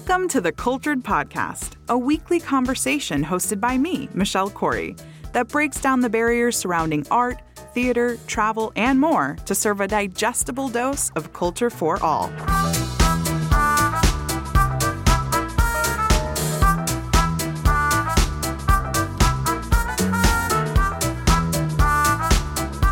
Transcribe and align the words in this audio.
Welcome 0.00 0.28
to 0.28 0.40
the 0.40 0.50
Cultured 0.50 1.04
Podcast, 1.04 1.74
a 1.90 1.98
weekly 1.98 2.40
conversation 2.40 3.22
hosted 3.22 3.60
by 3.60 3.76
me, 3.76 4.08
Michelle 4.14 4.48
Corey, 4.48 4.96
that 5.34 5.48
breaks 5.48 5.78
down 5.78 6.00
the 6.00 6.08
barriers 6.08 6.56
surrounding 6.56 7.06
art, 7.10 7.42
theater, 7.74 8.16
travel, 8.26 8.72
and 8.76 8.98
more 8.98 9.36
to 9.44 9.54
serve 9.54 9.82
a 9.82 9.86
digestible 9.86 10.70
dose 10.70 11.10
of 11.16 11.34
culture 11.34 11.68
for 11.68 12.02
all. 12.02 12.28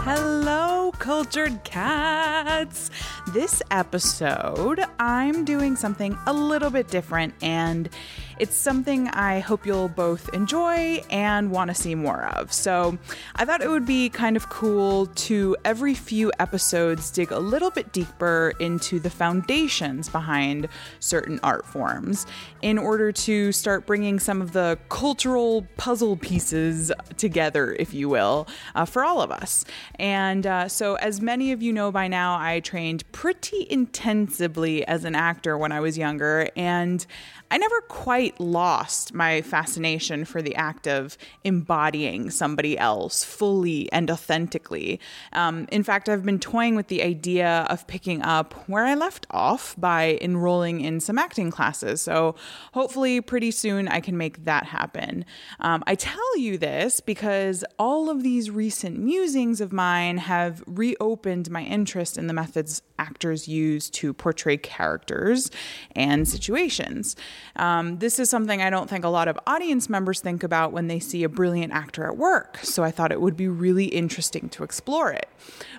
Hello, 0.04 0.92
cultured 0.98 1.64
cats. 1.64 2.87
This 3.32 3.62
episode, 3.70 4.82
I'm 4.98 5.44
doing 5.44 5.76
something 5.76 6.16
a 6.26 6.32
little 6.32 6.70
bit 6.70 6.88
different, 6.88 7.34
and 7.42 7.90
it's 8.38 8.56
something 8.56 9.08
I 9.08 9.40
hope 9.40 9.66
you'll 9.66 9.88
both 9.88 10.32
enjoy 10.32 11.02
and 11.10 11.50
want 11.50 11.68
to 11.68 11.74
see 11.74 11.94
more 11.94 12.24
of. 12.26 12.52
So, 12.52 12.96
I 13.36 13.44
thought 13.44 13.60
it 13.60 13.68
would 13.68 13.84
be 13.84 14.08
kind 14.08 14.36
of 14.36 14.48
cool 14.48 15.06
to 15.06 15.56
every 15.64 15.94
few 15.94 16.32
episodes 16.38 17.10
dig 17.10 17.30
a 17.30 17.38
little 17.38 17.70
bit 17.70 17.92
deeper 17.92 18.54
into 18.60 18.98
the 18.98 19.10
foundations 19.10 20.08
behind 20.08 20.68
certain 21.00 21.38
art 21.42 21.66
forms 21.66 22.26
in 22.62 22.78
order 22.78 23.12
to 23.12 23.52
start 23.52 23.84
bringing 23.86 24.18
some 24.20 24.40
of 24.40 24.52
the 24.52 24.78
cultural 24.88 25.66
puzzle 25.76 26.16
pieces 26.16 26.92
together, 27.16 27.76
if 27.78 27.92
you 27.92 28.08
will, 28.08 28.46
uh, 28.74 28.84
for 28.84 29.04
all 29.04 29.20
of 29.20 29.30
us. 29.30 29.64
And 29.96 30.46
uh, 30.46 30.68
so, 30.68 30.94
as 30.94 31.20
many 31.20 31.52
of 31.52 31.62
you 31.62 31.72
know 31.74 31.90
by 31.90 32.08
now, 32.08 32.38
I 32.38 32.60
trained 32.60 33.10
pretty 33.18 33.66
intensively 33.68 34.86
as 34.86 35.04
an 35.04 35.16
actor 35.16 35.58
when 35.58 35.72
I 35.72 35.80
was 35.80 35.98
younger, 35.98 36.48
and 36.54 37.04
I 37.50 37.58
never 37.58 37.80
quite 37.80 38.38
lost 38.38 39.12
my 39.12 39.42
fascination 39.42 40.24
for 40.24 40.40
the 40.40 40.54
act 40.54 40.86
of 40.86 41.18
embodying 41.42 42.30
somebody 42.30 42.78
else 42.78 43.24
fully 43.24 43.90
and 43.90 44.08
authentically. 44.08 45.00
Um, 45.32 45.66
in 45.72 45.82
fact, 45.82 46.08
I've 46.08 46.24
been 46.24 46.38
toying 46.38 46.76
with 46.76 46.86
the 46.86 47.02
idea 47.02 47.66
of 47.68 47.88
picking 47.88 48.22
up 48.22 48.54
where 48.68 48.84
I 48.84 48.94
left 48.94 49.26
off 49.32 49.74
by 49.76 50.16
enrolling 50.20 50.80
in 50.82 51.00
some 51.00 51.18
acting 51.18 51.50
classes. 51.50 52.00
So 52.00 52.36
hopefully, 52.72 53.20
pretty 53.20 53.50
soon, 53.50 53.88
I 53.88 53.98
can 53.98 54.16
make 54.16 54.44
that 54.44 54.66
happen. 54.66 55.24
Um, 55.58 55.82
I 55.88 55.96
tell 55.96 56.38
you 56.38 56.56
this 56.56 57.00
because 57.00 57.64
all 57.80 58.10
of 58.10 58.22
these 58.22 58.48
recent 58.48 58.96
musings 59.00 59.60
of 59.60 59.72
mine 59.72 60.18
have 60.18 60.62
reopened 60.68 61.50
my 61.50 61.64
interest 61.64 62.16
in 62.16 62.28
the 62.28 62.34
methods 62.34 62.82
actors 63.08 63.48
use 63.48 63.88
to 63.90 64.12
portray 64.12 64.56
characters 64.56 65.50
and 65.96 66.28
situations. 66.28 67.16
Um, 67.56 67.98
this 67.98 68.18
is 68.18 68.28
something 68.28 68.60
I 68.60 68.70
don't 68.70 68.88
think 68.90 69.04
a 69.04 69.08
lot 69.08 69.28
of 69.28 69.38
audience 69.46 69.88
members 69.88 70.20
think 70.20 70.42
about 70.42 70.72
when 70.72 70.88
they 70.88 71.00
see 71.00 71.24
a 71.24 71.28
brilliant 71.28 71.72
actor 71.72 72.04
at 72.06 72.16
work, 72.16 72.58
so 72.62 72.84
I 72.84 72.90
thought 72.90 73.10
it 73.10 73.20
would 73.20 73.36
be 73.36 73.48
really 73.48 73.86
interesting 73.86 74.48
to 74.50 74.62
explore 74.62 75.10
it. 75.10 75.28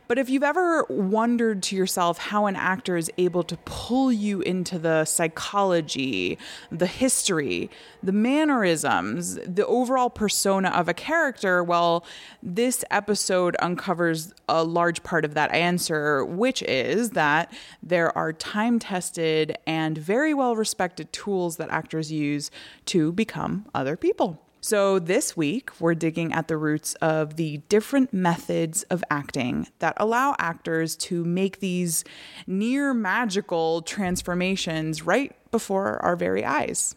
But 0.08 0.18
if 0.18 0.28
you've 0.30 0.44
ever 0.44 0.86
wondered 0.90 1.62
to 1.64 1.76
yourself 1.76 2.18
how 2.18 2.48
an 2.48 2.56
actor 2.56 2.98
is 2.98 3.12
able 3.20 3.44
to 3.44 3.58
pull 3.66 4.12
you 4.12 4.42
into 4.42 4.80
the 4.80 5.06
psychology, 5.06 6.40
the 6.72 6.88
history, 6.88 7.70
the 8.02 8.12
mannerisms, 8.12 9.36
the 9.46 9.68
overall 9.68 10.10
persona 10.10 10.70
of 10.70 10.88
a 10.88 10.96
character, 10.96 11.64
well, 11.64 12.04
this 12.42 12.84
episode 12.90 13.56
uncovers 13.60 14.34
a 14.48 14.64
large 14.64 15.04
part 15.04 15.26
of 15.26 15.36
that 15.36 15.52
answer, 15.52 16.26
which 16.26 16.64
is 16.64 17.12
that 17.20 17.54
there 17.84 18.18
are 18.18 18.32
time 18.32 18.80
tested 18.80 19.58
and 19.68 19.98
very 19.98 20.34
well 20.34 20.56
respected 20.56 21.12
tools 21.12 21.58
that 21.58 21.70
actors 21.70 22.10
use 22.14 22.50
to 22.86 23.12
become 23.12 23.66
other 23.76 23.98
people. 23.98 24.42
So, 24.62 25.00
this 25.00 25.36
week, 25.36 25.70
we're 25.82 25.96
digging 25.96 26.32
at 26.32 26.48
the 26.48 26.56
roots 26.56 26.94
of 26.96 27.36
the 27.36 27.58
different 27.68 28.14
methods 28.14 28.84
of 28.84 29.04
acting 29.10 29.68
that 29.80 29.96
allow 29.98 30.36
actors 30.40 30.96
to 31.08 31.26
make 31.26 31.60
these 31.60 32.06
near 32.48 32.94
magical 32.94 33.82
transformations 33.82 35.04
right 35.04 35.34
before 35.52 36.02
our 36.02 36.16
very 36.16 36.46
eyes. 36.46 36.96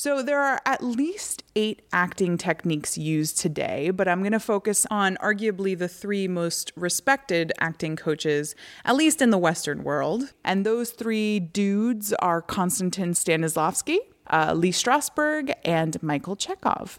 So, 0.00 0.22
there 0.22 0.40
are 0.40 0.62
at 0.64 0.82
least 0.82 1.44
eight 1.54 1.82
acting 1.92 2.38
techniques 2.38 2.96
used 2.96 3.38
today, 3.38 3.90
but 3.90 4.08
I'm 4.08 4.20
going 4.20 4.32
to 4.32 4.40
focus 4.40 4.86
on 4.90 5.18
arguably 5.20 5.78
the 5.78 5.88
three 5.88 6.26
most 6.26 6.72
respected 6.74 7.52
acting 7.60 7.96
coaches, 7.96 8.54
at 8.86 8.96
least 8.96 9.20
in 9.20 9.28
the 9.28 9.36
Western 9.36 9.84
world. 9.84 10.32
And 10.42 10.64
those 10.64 10.92
three 10.92 11.38
dudes 11.38 12.14
are 12.14 12.40
Konstantin 12.40 13.12
Stanislavski, 13.12 13.98
uh, 14.28 14.54
Lee 14.56 14.72
Strasberg, 14.72 15.52
and 15.66 16.02
Michael 16.02 16.34
Chekhov. 16.34 16.98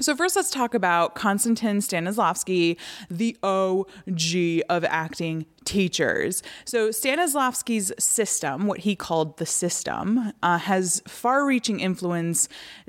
So, 0.00 0.14
first, 0.14 0.36
let's 0.36 0.50
talk 0.50 0.74
about 0.74 1.16
Konstantin 1.16 1.80
Stanislavski, 1.80 2.78
the 3.10 3.36
OG 3.42 4.62
of 4.70 4.84
acting 4.84 5.44
teachers. 5.68 6.42
So, 6.64 6.88
Stanislavski's 6.88 7.92
system, 8.02 8.66
what 8.66 8.80
he 8.80 8.96
called 8.96 9.36
the 9.36 9.44
system, 9.44 10.32
uh, 10.42 10.56
has 10.56 11.02
far 11.06 11.44
reaching 11.44 11.78
influence, 11.78 12.48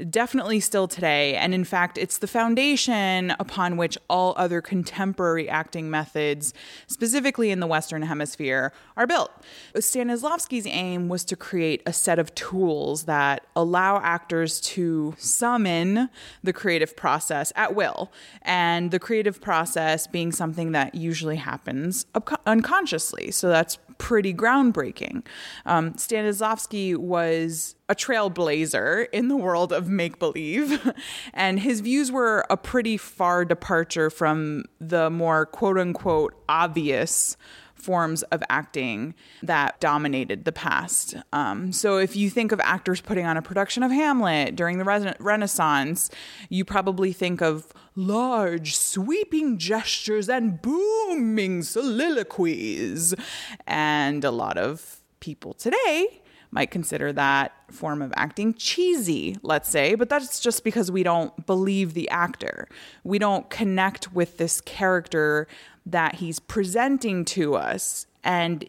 definitely 0.09 0.61
still 0.61 0.87
today. 0.87 1.35
And 1.35 1.53
in 1.53 1.65
fact, 1.65 1.97
it's 1.97 2.19
the 2.19 2.27
foundation 2.27 3.35
upon 3.37 3.75
which 3.75 3.97
all 4.09 4.33
other 4.37 4.61
contemporary 4.61 5.49
acting 5.49 5.89
methods, 5.89 6.53
specifically 6.87 7.51
in 7.51 7.59
the 7.59 7.67
Western 7.67 8.01
Hemisphere, 8.01 8.71
are 8.95 9.05
built. 9.05 9.31
Stanislavski's 9.75 10.65
aim 10.65 11.09
was 11.09 11.25
to 11.25 11.35
create 11.35 11.81
a 11.85 11.91
set 11.91 12.17
of 12.17 12.33
tools 12.33 13.03
that 13.03 13.45
allow 13.57 13.99
actors 13.99 14.61
to 14.61 15.15
summon 15.17 16.09
the 16.43 16.53
creative 16.53 16.95
process 16.95 17.51
at 17.57 17.75
will, 17.75 18.09
and 18.41 18.91
the 18.91 18.99
creative 18.99 19.41
process 19.41 20.07
being 20.07 20.31
something 20.31 20.71
that 20.71 20.95
usually 20.95 21.35
happens 21.35 22.05
unconsciously 22.45 22.68
consciously. 22.69 23.31
So 23.31 23.49
that's 23.49 23.79
pretty 23.97 24.31
groundbreaking. 24.31 25.25
Um, 25.65 25.93
Stanislavski 25.93 26.95
was 26.95 27.75
a 27.89 27.95
trailblazer 27.95 29.07
in 29.11 29.27
the 29.27 29.35
world 29.35 29.73
of 29.73 29.89
make 29.89 30.19
believe, 30.19 30.91
and 31.33 31.59
his 31.59 31.79
views 31.79 32.11
were 32.11 32.45
a 32.49 32.55
pretty 32.55 32.95
far 32.95 33.43
departure 33.43 34.11
from 34.11 34.65
the 34.79 35.09
more 35.09 35.47
quote 35.47 35.79
unquote 35.79 36.35
obvious 36.47 37.35
forms 37.81 38.23
of 38.23 38.43
acting 38.49 39.13
that 39.43 39.79
dominated 39.79 40.45
the 40.45 40.51
past. 40.51 41.15
Um, 41.33 41.71
so, 41.71 41.97
if 41.97 42.15
you 42.15 42.29
think 42.29 42.51
of 42.51 42.59
actors 42.61 43.01
putting 43.01 43.25
on 43.25 43.37
a 43.37 43.41
production 43.41 43.83
of 43.83 43.91
Hamlet 43.91 44.55
during 44.55 44.77
the 44.77 44.85
Re- 44.85 45.13
Renaissance, 45.19 46.09
you 46.49 46.65
probably 46.65 47.13
think 47.13 47.41
of 47.41 47.73
large, 47.95 48.75
sweeping 48.75 49.57
gestures 49.57 50.29
and 50.29 50.61
booming 50.61 51.63
soliloquies. 51.63 53.13
And 53.67 54.23
a 54.23 54.31
lot 54.31 54.57
of 54.57 55.01
people 55.19 55.53
today 55.53 56.21
might 56.51 56.71
consider 56.71 57.13
that 57.13 57.51
form 57.71 58.01
of 58.01 58.11
acting 58.15 58.53
cheesy, 58.53 59.37
let's 59.43 59.69
say, 59.69 59.95
but 59.95 60.09
that's 60.09 60.39
just 60.39 60.63
because 60.63 60.91
we 60.91 61.03
don't 61.03 61.45
believe 61.45 61.93
the 61.93 62.09
actor. 62.09 62.67
We 63.03 63.19
don't 63.19 63.49
connect 63.49 64.13
with 64.13 64.37
this 64.37 64.59
character 64.61 65.47
that 65.85 66.15
he's 66.15 66.39
presenting 66.39 67.25
to 67.25 67.55
us. 67.55 68.07
And, 68.23 68.67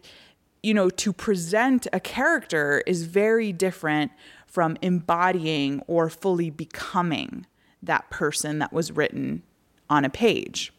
you 0.61 0.73
know, 0.73 0.89
to 0.89 1.11
present 1.11 1.87
a 1.91 1.99
character 1.99 2.83
is 2.85 3.03
very 3.03 3.51
different 3.51 4.11
from 4.45 4.77
embodying 4.81 5.81
or 5.87 6.09
fully 6.09 6.49
becoming 6.49 7.45
that 7.81 8.09
person 8.09 8.59
that 8.59 8.71
was 8.71 8.91
written 8.91 9.43
on 9.89 10.05
a 10.05 10.09
page. 10.09 10.71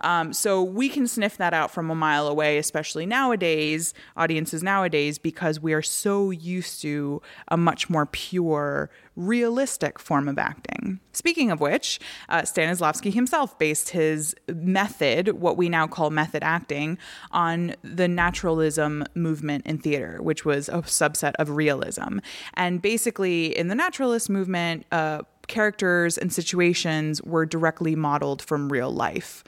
Um, 0.00 0.32
so 0.32 0.62
we 0.62 0.88
can 0.88 1.06
sniff 1.06 1.36
that 1.36 1.54
out 1.54 1.70
from 1.70 1.90
a 1.90 1.94
mile 1.94 2.26
away, 2.28 2.58
especially 2.58 3.06
nowadays, 3.06 3.94
audiences 4.16 4.62
nowadays, 4.62 5.18
because 5.18 5.60
we 5.60 5.72
are 5.72 5.82
so 5.82 6.30
used 6.30 6.80
to 6.82 7.22
a 7.48 7.56
much 7.56 7.90
more 7.90 8.06
pure, 8.06 8.90
realistic 9.16 9.98
form 9.98 10.28
of 10.28 10.38
acting. 10.38 11.00
Speaking 11.12 11.50
of 11.50 11.60
which, 11.60 12.00
uh, 12.28 12.42
Stanislavski 12.42 13.12
himself 13.12 13.58
based 13.58 13.90
his 13.90 14.34
method, 14.48 15.28
what 15.40 15.56
we 15.56 15.68
now 15.68 15.86
call 15.86 16.10
method 16.10 16.42
acting, 16.42 16.98
on 17.30 17.74
the 17.82 18.08
naturalism 18.08 19.04
movement 19.14 19.66
in 19.66 19.78
theater, 19.78 20.22
which 20.22 20.44
was 20.44 20.68
a 20.68 20.82
subset 20.82 21.32
of 21.38 21.50
realism. 21.50 22.18
And 22.54 22.80
basically, 22.80 23.56
in 23.56 23.68
the 23.68 23.74
naturalist 23.74 24.30
movement, 24.30 24.86
uh, 24.92 25.22
characters 25.50 26.16
and 26.16 26.32
situations 26.32 27.20
were 27.22 27.44
directly 27.44 27.94
modeled 27.94 28.40
from 28.40 28.70
real 28.70 28.90
life 28.90 29.44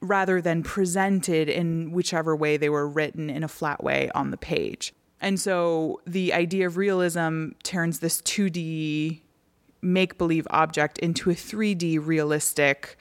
rather 0.00 0.40
than 0.40 0.62
presented 0.62 1.48
in 1.48 1.92
whichever 1.92 2.34
way 2.34 2.56
they 2.56 2.70
were 2.70 2.88
written 2.88 3.30
in 3.30 3.44
a 3.44 3.48
flat 3.48 3.84
way 3.84 4.10
on 4.14 4.30
the 4.30 4.36
page. 4.36 4.92
And 5.20 5.38
so 5.38 6.00
the 6.06 6.32
idea 6.32 6.66
of 6.66 6.76
realism 6.76 7.50
turns 7.62 8.00
this 8.00 8.20
2D 8.22 9.20
make 9.82 10.16
believe 10.16 10.46
object 10.50 10.98
into 10.98 11.30
a 11.30 11.34
3D 11.34 12.04
realistic 12.04 12.96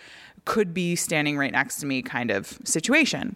could 0.45 0.73
be 0.73 0.95
standing 0.95 1.37
right 1.37 1.51
next 1.51 1.79
to 1.79 1.85
me 1.85 2.01
kind 2.01 2.31
of 2.31 2.59
situation. 2.65 3.35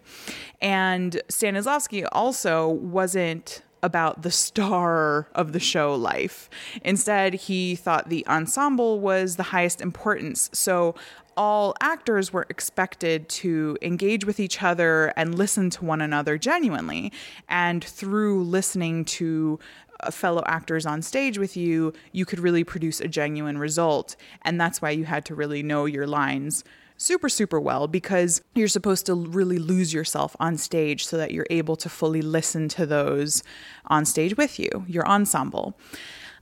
And 0.60 1.22
Stanislavski 1.28 2.06
also 2.12 2.68
wasn't 2.68 3.62
about 3.86 4.22
the 4.22 4.30
star 4.30 5.28
of 5.34 5.52
the 5.52 5.60
show 5.60 5.94
life. 5.94 6.50
Instead, 6.82 7.32
he 7.34 7.74
thought 7.74 8.10
the 8.10 8.26
ensemble 8.26 9.00
was 9.00 9.36
the 9.36 9.44
highest 9.44 9.80
importance. 9.80 10.50
So 10.52 10.94
all 11.36 11.74
actors 11.80 12.32
were 12.32 12.46
expected 12.48 13.28
to 13.28 13.78
engage 13.80 14.24
with 14.24 14.40
each 14.40 14.62
other 14.62 15.12
and 15.16 15.38
listen 15.38 15.70
to 15.70 15.84
one 15.84 16.00
another 16.00 16.36
genuinely. 16.36 17.12
And 17.48 17.84
through 17.84 18.44
listening 18.44 19.04
to 19.04 19.58
uh, 20.00 20.10
fellow 20.10 20.42
actors 20.46 20.84
on 20.84 21.00
stage 21.02 21.38
with 21.38 21.56
you, 21.56 21.92
you 22.12 22.24
could 22.24 22.40
really 22.40 22.64
produce 22.64 23.00
a 23.00 23.08
genuine 23.08 23.58
result. 23.58 24.16
And 24.42 24.60
that's 24.60 24.82
why 24.82 24.90
you 24.90 25.04
had 25.04 25.24
to 25.26 25.34
really 25.34 25.62
know 25.62 25.84
your 25.84 26.06
lines 26.06 26.64
super, 26.96 27.28
super 27.28 27.60
well 27.60 27.86
because 27.88 28.42
you're 28.54 28.68
supposed 28.68 29.06
to 29.06 29.14
really 29.14 29.58
lose 29.58 29.92
yourself 29.92 30.36
on 30.40 30.56
stage 30.56 31.06
so 31.06 31.16
that 31.16 31.32
you're 31.32 31.46
able 31.50 31.76
to 31.76 31.88
fully 31.88 32.22
listen 32.22 32.68
to 32.68 32.86
those 32.86 33.42
on 33.86 34.04
stage 34.04 34.36
with 34.36 34.58
you, 34.58 34.84
your 34.86 35.06
ensemble. 35.06 35.78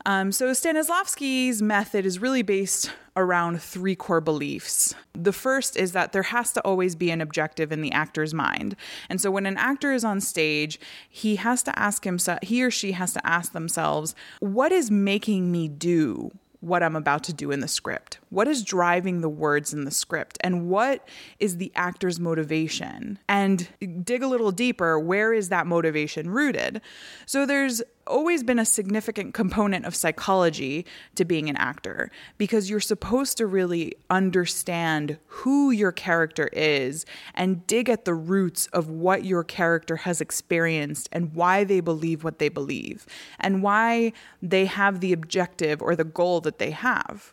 Um, 0.07 0.33
so 0.33 0.51
Stanislavski's 0.51 1.63
method 1.63 2.05
is 2.05 2.19
really 2.19 2.43
based 2.43 2.91
around 3.17 3.63
three 3.63 3.97
core 3.97 4.21
beliefs. 4.21 4.95
The 5.15 5.33
first 5.33 5.77
is 5.77 5.93
that 5.93 6.13
there 6.13 6.25
has 6.25 6.53
to 6.53 6.61
always 6.61 6.95
be 6.95 7.11
an 7.11 7.21
objective 7.21 7.73
in 7.73 7.81
the 7.81 7.93
actor's 7.93 8.35
mind. 8.35 8.77
And 9.09 9.21
so 9.21 9.31
when 9.31 9.47
an 9.47 9.57
actor 9.57 9.93
is 9.93 10.05
on 10.05 10.21
stage, 10.21 10.79
he 11.09 11.37
has 11.37 11.63
to 11.63 11.79
ask 11.79 12.05
himself, 12.05 12.41
he 12.43 12.63
or 12.63 12.71
she 12.71 12.93
has 12.93 13.15
to 13.15 13.27
ask 13.27 13.53
themselves, 13.53 14.15
what 14.41 14.73
is 14.73 14.91
making 14.91 15.51
me 15.51 15.69
do 15.69 16.31
what 16.65 16.83
I'm 16.83 16.97
about 16.97 17.25
to 17.25 17.33
do 17.33 17.51
in 17.51 17.61
the 17.61 17.69
script? 17.69 18.19
What 18.31 18.49
is 18.49 18.63
driving 18.63 19.21
the 19.21 19.29
words 19.29 19.73
in 19.73 19.85
the 19.85 19.91
script? 19.91 20.39
And 20.41 20.69
what 20.69 21.07
is 21.39 21.59
the 21.59 21.71
actor's 21.75 22.19
motivation? 22.19 23.19
And 23.29 23.69
dig 24.03 24.23
a 24.23 24.29
little 24.29 24.51
deeper, 24.51 24.99
where 24.99 25.33
is 25.33 25.51
that 25.51 25.67
motivation 25.67 26.31
rooted? 26.31 26.81
So 27.27 27.45
there's 27.47 27.83
always 28.07 28.43
been 28.43 28.59
a 28.59 28.65
significant 28.65 29.35
component 29.35 29.85
of 29.85 29.95
psychology 29.95 30.87
to 31.15 31.25
being 31.25 31.49
an 31.49 31.57
actor 31.57 32.11
because 32.39 32.71
you're 32.71 32.81
supposed 32.81 33.37
to 33.37 33.47
really 33.47 33.95
understand 34.11 35.19
who 35.27 35.71
your 35.71 35.93
character 35.93 36.49
is 36.53 37.05
and 37.35 37.67
dig 37.67 37.89
at 37.89 38.05
the 38.05 38.15
roots 38.15 38.67
of 38.69 38.89
what 38.89 39.25
your 39.25 39.45
character 39.45 39.97
has 39.97 40.21
experienced 40.21 41.09
and 41.13 41.35
why 41.35 41.65
they 41.65 41.81
believe 41.81 42.25
what 42.25 42.39
they 42.39 42.49
believe 42.49 43.07
and 43.41 43.63
why 43.63 44.13
they 44.43 44.67
have 44.67 45.01
the 45.01 45.13
objective 45.13 45.81
or 45.83 45.97
the 45.97 46.05
goal 46.05 46.41
that 46.41 46.59
they 46.59 46.71
have. 46.71 47.33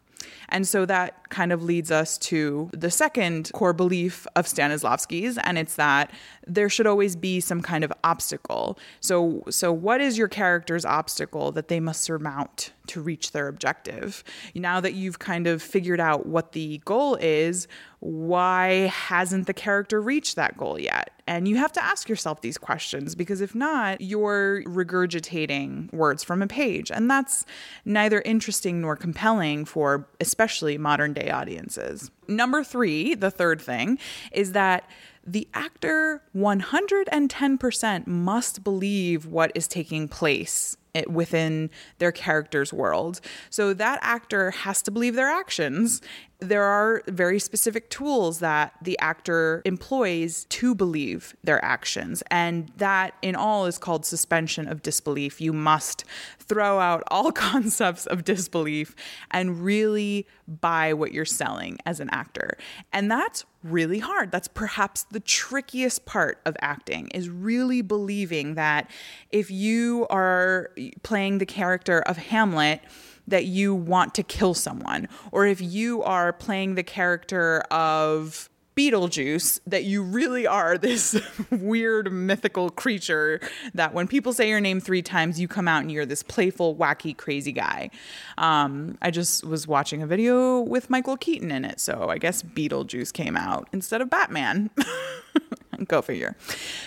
And 0.49 0.67
so 0.67 0.85
that 0.85 1.29
kind 1.29 1.51
of 1.51 1.63
leads 1.63 1.91
us 1.91 2.17
to 2.19 2.69
the 2.73 2.91
second 2.91 3.51
core 3.53 3.73
belief 3.73 4.27
of 4.35 4.45
Stanislavski's, 4.45 5.37
and 5.37 5.57
it's 5.57 5.75
that 5.75 6.11
there 6.45 6.69
should 6.69 6.87
always 6.87 7.15
be 7.15 7.39
some 7.39 7.61
kind 7.61 7.83
of 7.83 7.93
obstacle. 8.03 8.77
So, 8.99 9.43
so 9.49 9.71
what 9.71 10.01
is 10.01 10.17
your 10.17 10.27
character's 10.27 10.85
obstacle 10.85 11.51
that 11.53 11.67
they 11.67 11.79
must 11.79 12.01
surmount 12.01 12.73
to 12.87 13.01
reach 13.01 13.31
their 13.31 13.47
objective? 13.47 14.23
Now 14.53 14.79
that 14.81 14.93
you've 14.93 15.19
kind 15.19 15.47
of 15.47 15.61
figured 15.61 15.99
out 15.99 16.25
what 16.25 16.51
the 16.51 16.79
goal 16.85 17.15
is, 17.15 17.67
why 18.01 18.87
hasn't 18.87 19.45
the 19.45 19.53
character 19.53 20.01
reached 20.01 20.35
that 20.35 20.57
goal 20.57 20.79
yet? 20.79 21.11
And 21.27 21.47
you 21.47 21.57
have 21.57 21.71
to 21.73 21.83
ask 21.83 22.09
yourself 22.09 22.41
these 22.41 22.57
questions 22.57 23.13
because 23.13 23.41
if 23.41 23.53
not, 23.53 24.01
you're 24.01 24.63
regurgitating 24.65 25.93
words 25.93 26.23
from 26.23 26.41
a 26.41 26.47
page. 26.47 26.91
And 26.91 27.09
that's 27.09 27.45
neither 27.85 28.21
interesting 28.21 28.81
nor 28.81 28.95
compelling 28.95 29.65
for 29.65 30.07
especially 30.19 30.79
modern 30.79 31.13
day 31.13 31.29
audiences. 31.29 32.09
Number 32.27 32.63
three, 32.63 33.13
the 33.13 33.29
third 33.29 33.61
thing, 33.61 33.99
is 34.31 34.53
that 34.53 34.89
the 35.25 35.47
actor 35.53 36.23
110% 36.35 38.07
must 38.07 38.63
believe 38.63 39.27
what 39.27 39.51
is 39.53 39.67
taking 39.67 40.07
place 40.07 40.75
within 41.07 41.69
their 41.99 42.11
character's 42.11 42.73
world. 42.73 43.21
So 43.49 43.73
that 43.73 43.99
actor 44.01 44.51
has 44.51 44.81
to 44.83 44.91
believe 44.91 45.15
their 45.15 45.29
actions. 45.29 46.01
There 46.41 46.63
are 46.63 47.03
very 47.07 47.39
specific 47.39 47.89
tools 47.89 48.39
that 48.39 48.73
the 48.81 48.97
actor 48.99 49.61
employs 49.63 50.45
to 50.45 50.73
believe 50.73 51.35
their 51.43 51.63
actions. 51.63 52.23
And 52.31 52.71
that, 52.77 53.13
in 53.21 53.35
all, 53.35 53.67
is 53.67 53.77
called 53.77 54.05
suspension 54.05 54.67
of 54.67 54.81
disbelief. 54.81 55.39
You 55.39 55.53
must 55.53 56.03
throw 56.39 56.79
out 56.79 57.03
all 57.09 57.31
concepts 57.31 58.07
of 58.07 58.23
disbelief 58.23 58.95
and 59.29 59.63
really 59.63 60.27
buy 60.47 60.93
what 60.93 61.13
you're 61.13 61.25
selling 61.25 61.77
as 61.85 61.99
an 61.99 62.09
actor. 62.11 62.57
And 62.91 63.09
that's 63.09 63.45
really 63.63 63.99
hard. 63.99 64.31
That's 64.31 64.47
perhaps 64.47 65.03
the 65.03 65.19
trickiest 65.19 66.05
part 66.05 66.39
of 66.45 66.55
acting 66.61 67.07
is 67.09 67.29
really 67.29 67.81
believing 67.81 68.55
that 68.55 68.89
if 69.29 69.51
you 69.51 70.07
are 70.09 70.71
playing 71.03 71.37
the 71.37 71.45
character 71.45 71.99
of 72.01 72.17
Hamlet, 72.17 72.81
that 73.27 73.45
you 73.45 73.73
want 73.73 74.15
to 74.15 74.23
kill 74.23 74.53
someone, 74.53 75.07
or 75.31 75.45
if 75.45 75.61
you 75.61 76.03
are 76.03 76.33
playing 76.33 76.75
the 76.75 76.83
character 76.83 77.61
of 77.71 78.49
Beetlejuice 78.75 79.59
that 79.67 79.83
you 79.83 80.01
really 80.01 80.47
are 80.47 80.77
this 80.77 81.19
weird 81.51 82.11
mythical 82.11 82.69
creature 82.69 83.41
that 83.73 83.93
when 83.93 84.07
people 84.07 84.31
say 84.31 84.47
your 84.47 84.61
name 84.61 84.79
three 84.79 85.01
times, 85.01 85.39
you 85.39 85.47
come 85.47 85.67
out 85.67 85.81
and 85.81 85.91
you're 85.91 86.05
this 86.05 86.23
playful, 86.23 86.75
wacky, 86.75 87.15
crazy 87.15 87.51
guy. 87.51 87.89
Um, 88.37 88.97
I 89.01 89.11
just 89.11 89.43
was 89.43 89.67
watching 89.67 90.01
a 90.01 90.07
video 90.07 90.61
with 90.61 90.89
Michael 90.89 91.17
Keaton 91.17 91.51
in 91.51 91.65
it, 91.65 91.79
so 91.79 92.07
I 92.09 92.17
guess 92.17 92.41
Beetlejuice 92.41 93.11
came 93.11 93.35
out 93.35 93.67
instead 93.73 94.01
of 94.01 94.09
Batman. 94.09 94.69
Go 95.87 96.01
figure. 96.01 96.35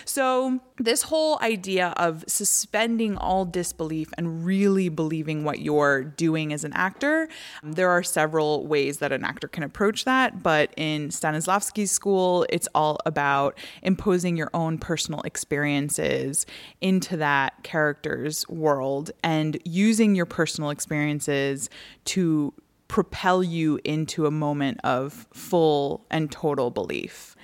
So, 0.04 0.60
this 0.78 1.02
whole 1.02 1.38
idea 1.40 1.88
of 1.96 2.24
suspending 2.28 3.16
all 3.16 3.44
disbelief 3.44 4.12
and 4.16 4.44
really 4.44 4.88
believing 4.88 5.42
what 5.44 5.60
you're 5.60 6.04
doing 6.04 6.52
as 6.52 6.64
an 6.64 6.72
actor, 6.74 7.28
there 7.62 7.90
are 7.90 8.02
several 8.02 8.66
ways 8.66 8.98
that 8.98 9.10
an 9.10 9.24
actor 9.24 9.48
can 9.48 9.62
approach 9.62 10.04
that. 10.04 10.42
But 10.42 10.72
in 10.76 11.08
Stanislavski's 11.08 11.90
school, 11.90 12.46
it's 12.50 12.68
all 12.74 12.98
about 13.04 13.58
imposing 13.82 14.36
your 14.36 14.50
own 14.54 14.78
personal 14.78 15.22
experiences 15.22 16.46
into 16.80 17.16
that 17.16 17.62
character's 17.64 18.46
world 18.48 19.10
and 19.22 19.58
using 19.64 20.14
your 20.14 20.26
personal 20.26 20.70
experiences 20.70 21.68
to 22.04 22.52
propel 22.88 23.42
you 23.42 23.80
into 23.82 24.26
a 24.26 24.30
moment 24.30 24.78
of 24.84 25.26
full 25.32 26.04
and 26.10 26.30
total 26.30 26.70
belief. 26.70 27.34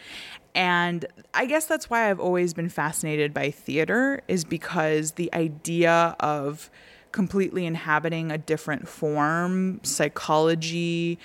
And 0.55 1.07
I 1.33 1.47
guess 1.47 1.67
that's 1.67 1.89
why 1.89 2.11
I've 2.11 2.21
always 2.21 2.55
been 2.55 2.69
fascinated 2.69 3.33
by 3.33 3.51
theater, 3.51 4.23
is 4.29 4.45
because 4.45 5.13
the 5.13 5.33
idea 5.35 6.17
of 6.21 6.71
completely 7.13 7.67
inhabiting 7.67 8.31
a 8.31 8.39
different 8.39 8.89
form, 8.89 9.81
psychology, 9.83 11.19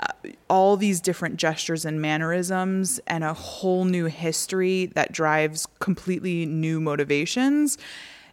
uh, 0.00 0.06
all 0.48 0.76
these 0.76 1.00
different 1.00 1.36
gestures 1.36 1.84
and 1.84 2.00
mannerisms, 2.00 3.00
and 3.06 3.24
a 3.24 3.34
whole 3.34 3.84
new 3.84 4.06
history 4.06 4.86
that 4.94 5.12
drives 5.12 5.66
completely 5.80 6.46
new 6.46 6.80
motivations 6.80 7.78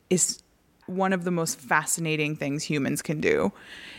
is 0.09 0.43
one 0.87 1.13
of 1.13 1.23
the 1.23 1.31
most 1.31 1.59
fascinating 1.59 2.35
things 2.35 2.63
humans 2.63 3.01
can 3.01 3.19
do 3.19 3.51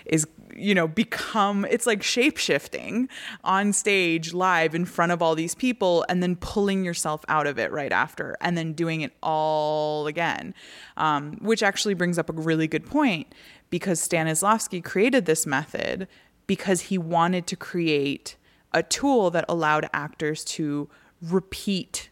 is 0.04 0.26
you 0.54 0.74
know 0.74 0.86
become 0.86 1.64
it's 1.68 1.86
like 1.86 2.02
shape-shifting 2.02 3.08
on 3.44 3.72
stage 3.72 4.32
live 4.32 4.74
in 4.74 4.84
front 4.84 5.12
of 5.12 5.20
all 5.20 5.34
these 5.34 5.54
people 5.54 6.04
and 6.08 6.22
then 6.22 6.36
pulling 6.36 6.84
yourself 6.84 7.24
out 7.28 7.46
of 7.46 7.58
it 7.58 7.72
right 7.72 7.92
after 7.92 8.36
and 8.40 8.56
then 8.56 8.72
doing 8.72 9.00
it 9.00 9.12
all 9.22 10.06
again 10.06 10.54
um, 10.96 11.36
which 11.40 11.62
actually 11.62 11.94
brings 11.94 12.18
up 12.18 12.30
a 12.30 12.32
really 12.32 12.68
good 12.68 12.86
point 12.86 13.34
because 13.68 14.06
stanislavski 14.06 14.82
created 14.82 15.26
this 15.26 15.46
method 15.46 16.06
because 16.46 16.82
he 16.82 16.96
wanted 16.96 17.46
to 17.46 17.56
create 17.56 18.36
a 18.72 18.82
tool 18.82 19.30
that 19.30 19.44
allowed 19.48 19.88
actors 19.92 20.44
to 20.44 20.88
repeat 21.22 22.10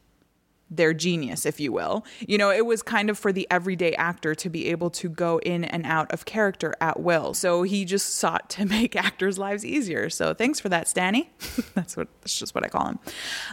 their 0.71 0.95
genius, 0.95 1.47
if 1.47 1.61
you 1.61 1.73
will. 1.73 2.05
You 2.21 2.39
know, 2.39 2.51
it 2.51 2.67
was 2.67 2.83
kind 2.83 3.11
of 3.11 3.19
for 3.19 3.33
the 3.33 3.47
everyday 3.51 3.95
actor 3.95 4.35
to 4.35 4.51
be 4.51 4.69
able 4.69 4.91
to 4.91 5.09
go 5.09 5.39
in 5.39 5.65
and 5.65 5.85
out 5.87 6.11
of 6.13 6.25
character 6.25 6.75
at 6.81 7.01
will. 7.01 7.35
So 7.35 7.63
he 7.63 7.85
just 7.85 8.15
sought 8.15 8.51
to 8.51 8.65
make 8.75 8.97
actors' 8.97 9.39
lives 9.39 9.65
easier. 9.65 10.11
So 10.11 10.35
thanks 10.35 10.61
for 10.61 10.69
that, 10.71 10.89
Stanny. 10.89 11.31
that's 11.75 11.97
what 11.97 12.09
that's 12.21 12.39
just 12.39 12.55
what 12.55 12.65
I 12.65 12.69
call 12.69 12.89
him. 12.89 12.99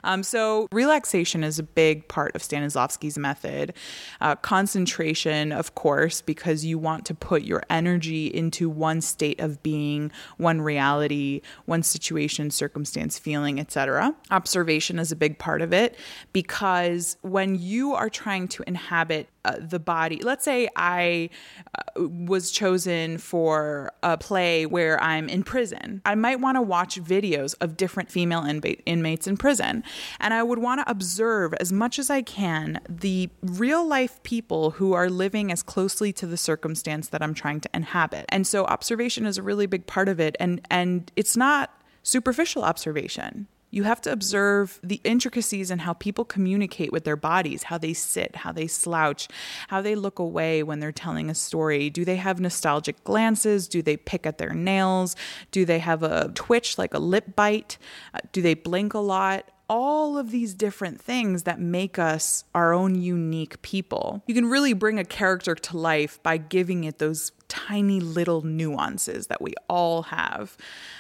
Um, 0.04 0.24
so 0.24 0.68
relaxation 0.72 1.44
is 1.44 1.60
a 1.60 1.64
big 1.64 2.08
part 2.08 2.36
of 2.36 2.42
Stanislavski's 2.42 3.18
method. 3.18 3.74
Uh, 4.20 4.36
concentration, 4.36 5.52
of 5.52 5.76
course, 5.76 6.22
because 6.22 6.66
you 6.66 6.78
want 6.80 7.06
to 7.06 7.14
put 7.14 7.44
your 7.44 7.64
energy 7.70 8.28
into 8.28 8.70
one 8.70 9.02
state 9.02 9.40
of 9.40 9.62
being, 9.64 10.12
one 10.38 10.62
reality, 10.62 11.42
one 11.66 11.84
situation, 11.84 12.50
circumstance, 12.50 13.20
feeling, 13.20 13.60
etc. 13.60 14.16
Observation 14.32 15.00
is 15.00 15.12
a 15.12 15.16
big 15.16 15.38
part 15.38 15.62
of 15.62 15.74
it 15.74 15.96
because 16.34 17.01
because 17.02 17.18
when 17.22 17.56
you 17.56 17.96
are 17.96 18.10
trying 18.10 18.48
to 18.48 18.64
inhabit 18.68 19.28
uh, 19.44 19.56
the 19.60 19.80
body, 19.80 20.22
let's 20.22 20.46
say 20.46 20.70
I 20.76 21.32
uh, 21.76 22.08
was 22.08 22.52
chosen 22.52 23.18
for 23.18 23.92
a 24.04 24.18
play 24.18 24.68
where 24.68 25.02
I'm 25.02 25.28
in 25.28 25.42
prison, 25.42 26.04
I 26.06 26.14
might 26.14 26.40
want 26.40 26.58
to 26.58 26.62
watch 26.62 27.02
videos 27.02 27.56
of 27.60 27.76
different 27.76 28.12
female 28.12 28.44
inba- 28.44 28.80
inmates 28.86 29.26
in 29.26 29.36
prison. 29.36 29.84
And 30.20 30.32
I 30.32 30.44
would 30.44 30.60
want 30.60 30.82
to 30.82 30.92
observe 30.92 31.56
as 31.56 31.74
much 31.74 31.98
as 31.98 32.12
I 32.12 32.22
can 32.22 32.80
the 32.88 33.30
real 33.42 33.84
life 33.84 34.22
people 34.22 34.72
who 34.72 34.94
are 34.94 35.10
living 35.10 35.52
as 35.52 35.64
closely 35.64 36.14
to 36.14 36.28
the 36.28 36.38
circumstance 36.38 37.10
that 37.10 37.24
I'm 37.24 37.34
trying 37.34 37.62
to 37.62 37.70
inhabit. 37.74 38.26
And 38.30 38.46
so 38.46 38.66
observation 38.66 39.26
is 39.26 39.40
a 39.40 39.44
really 39.44 39.66
big 39.66 39.88
part 39.88 40.08
of 40.08 40.20
it. 40.20 40.36
And, 40.40 40.62
and 40.70 41.12
it's 41.16 41.36
not 41.36 41.72
superficial 42.04 42.64
observation. 42.64 43.48
You 43.72 43.84
have 43.84 44.02
to 44.02 44.12
observe 44.12 44.80
the 44.84 45.02
intricacies 45.04 45.72
in 45.72 45.80
how 45.80 45.94
people 45.94 46.26
communicate 46.26 46.92
with 46.92 47.06
their 47.06 47.16
bodies, 47.16 47.64
how 47.64 47.78
they 47.78 47.94
sit, 47.94 48.36
how 48.38 48.52
they 48.52 48.68
slouch, 48.68 49.28
how 49.70 49.82
they 49.82 49.96
look 49.96 50.20
away 50.20 50.62
when 50.62 50.80
they're 50.80 50.92
telling 50.92 51.30
a 51.30 51.36
story. 51.36 51.90
Do 51.90 52.06
they 52.06 52.18
have 52.18 52.40
nostalgic 52.40 53.04
glances? 53.04 53.68
Do 53.68 53.82
they 53.82 53.98
pick 53.98 54.26
at 54.26 54.38
their 54.38 54.54
nails? 54.54 55.16
Do 55.52 55.66
they 55.66 55.80
have 55.80 56.04
a 56.04 56.32
twitch 56.36 56.78
like 56.78 56.94
a 56.94 57.00
lip 57.00 57.36
bite? 57.36 57.78
Uh, 58.14 58.20
do 58.32 58.42
they 58.42 58.54
blink 58.54 58.94
a 58.94 59.00
lot? 59.00 59.50
all 59.72 60.18
of 60.18 60.32
these 60.32 60.54
different 60.54 61.00
things 61.00 61.44
that 61.44 61.58
make 61.58 61.98
us 61.98 62.44
our 62.54 62.74
own 62.74 62.94
unique 62.94 63.62
people. 63.62 64.22
You 64.28 64.36
can 64.36 64.48
really 64.48 64.74
bring 64.74 65.00
a 65.00 65.06
character 65.06 65.56
to 65.56 65.78
life 65.78 66.22
by 66.22 66.36
giving 66.36 66.84
it 66.84 67.00
those 67.00 67.32
tiny 67.48 68.02
little 68.02 68.42
nuances 68.42 69.28
that 69.28 69.42
we 69.42 69.54
all 69.70 70.02
have. 70.04 70.58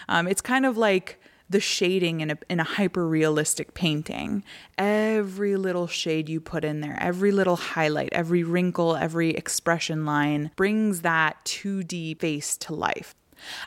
Um, 0.07 0.25
it's 0.25 0.39
kind 0.39 0.65
of 0.65 0.77
like 0.77 1.19
the 1.51 1.59
shading 1.59 2.21
in 2.21 2.31
a, 2.31 2.37
in 2.49 2.59
a 2.59 2.63
hyper 2.63 3.07
realistic 3.07 3.73
painting. 3.73 4.43
Every 4.77 5.57
little 5.57 5.87
shade 5.87 6.29
you 6.29 6.39
put 6.39 6.63
in 6.63 6.81
there, 6.81 6.97
every 6.99 7.31
little 7.31 7.57
highlight, 7.57 8.09
every 8.13 8.43
wrinkle, 8.43 8.95
every 8.95 9.31
expression 9.31 10.05
line 10.05 10.51
brings 10.55 11.01
that 11.01 11.43
2D 11.45 12.19
face 12.19 12.57
to 12.57 12.73
life. 12.73 13.15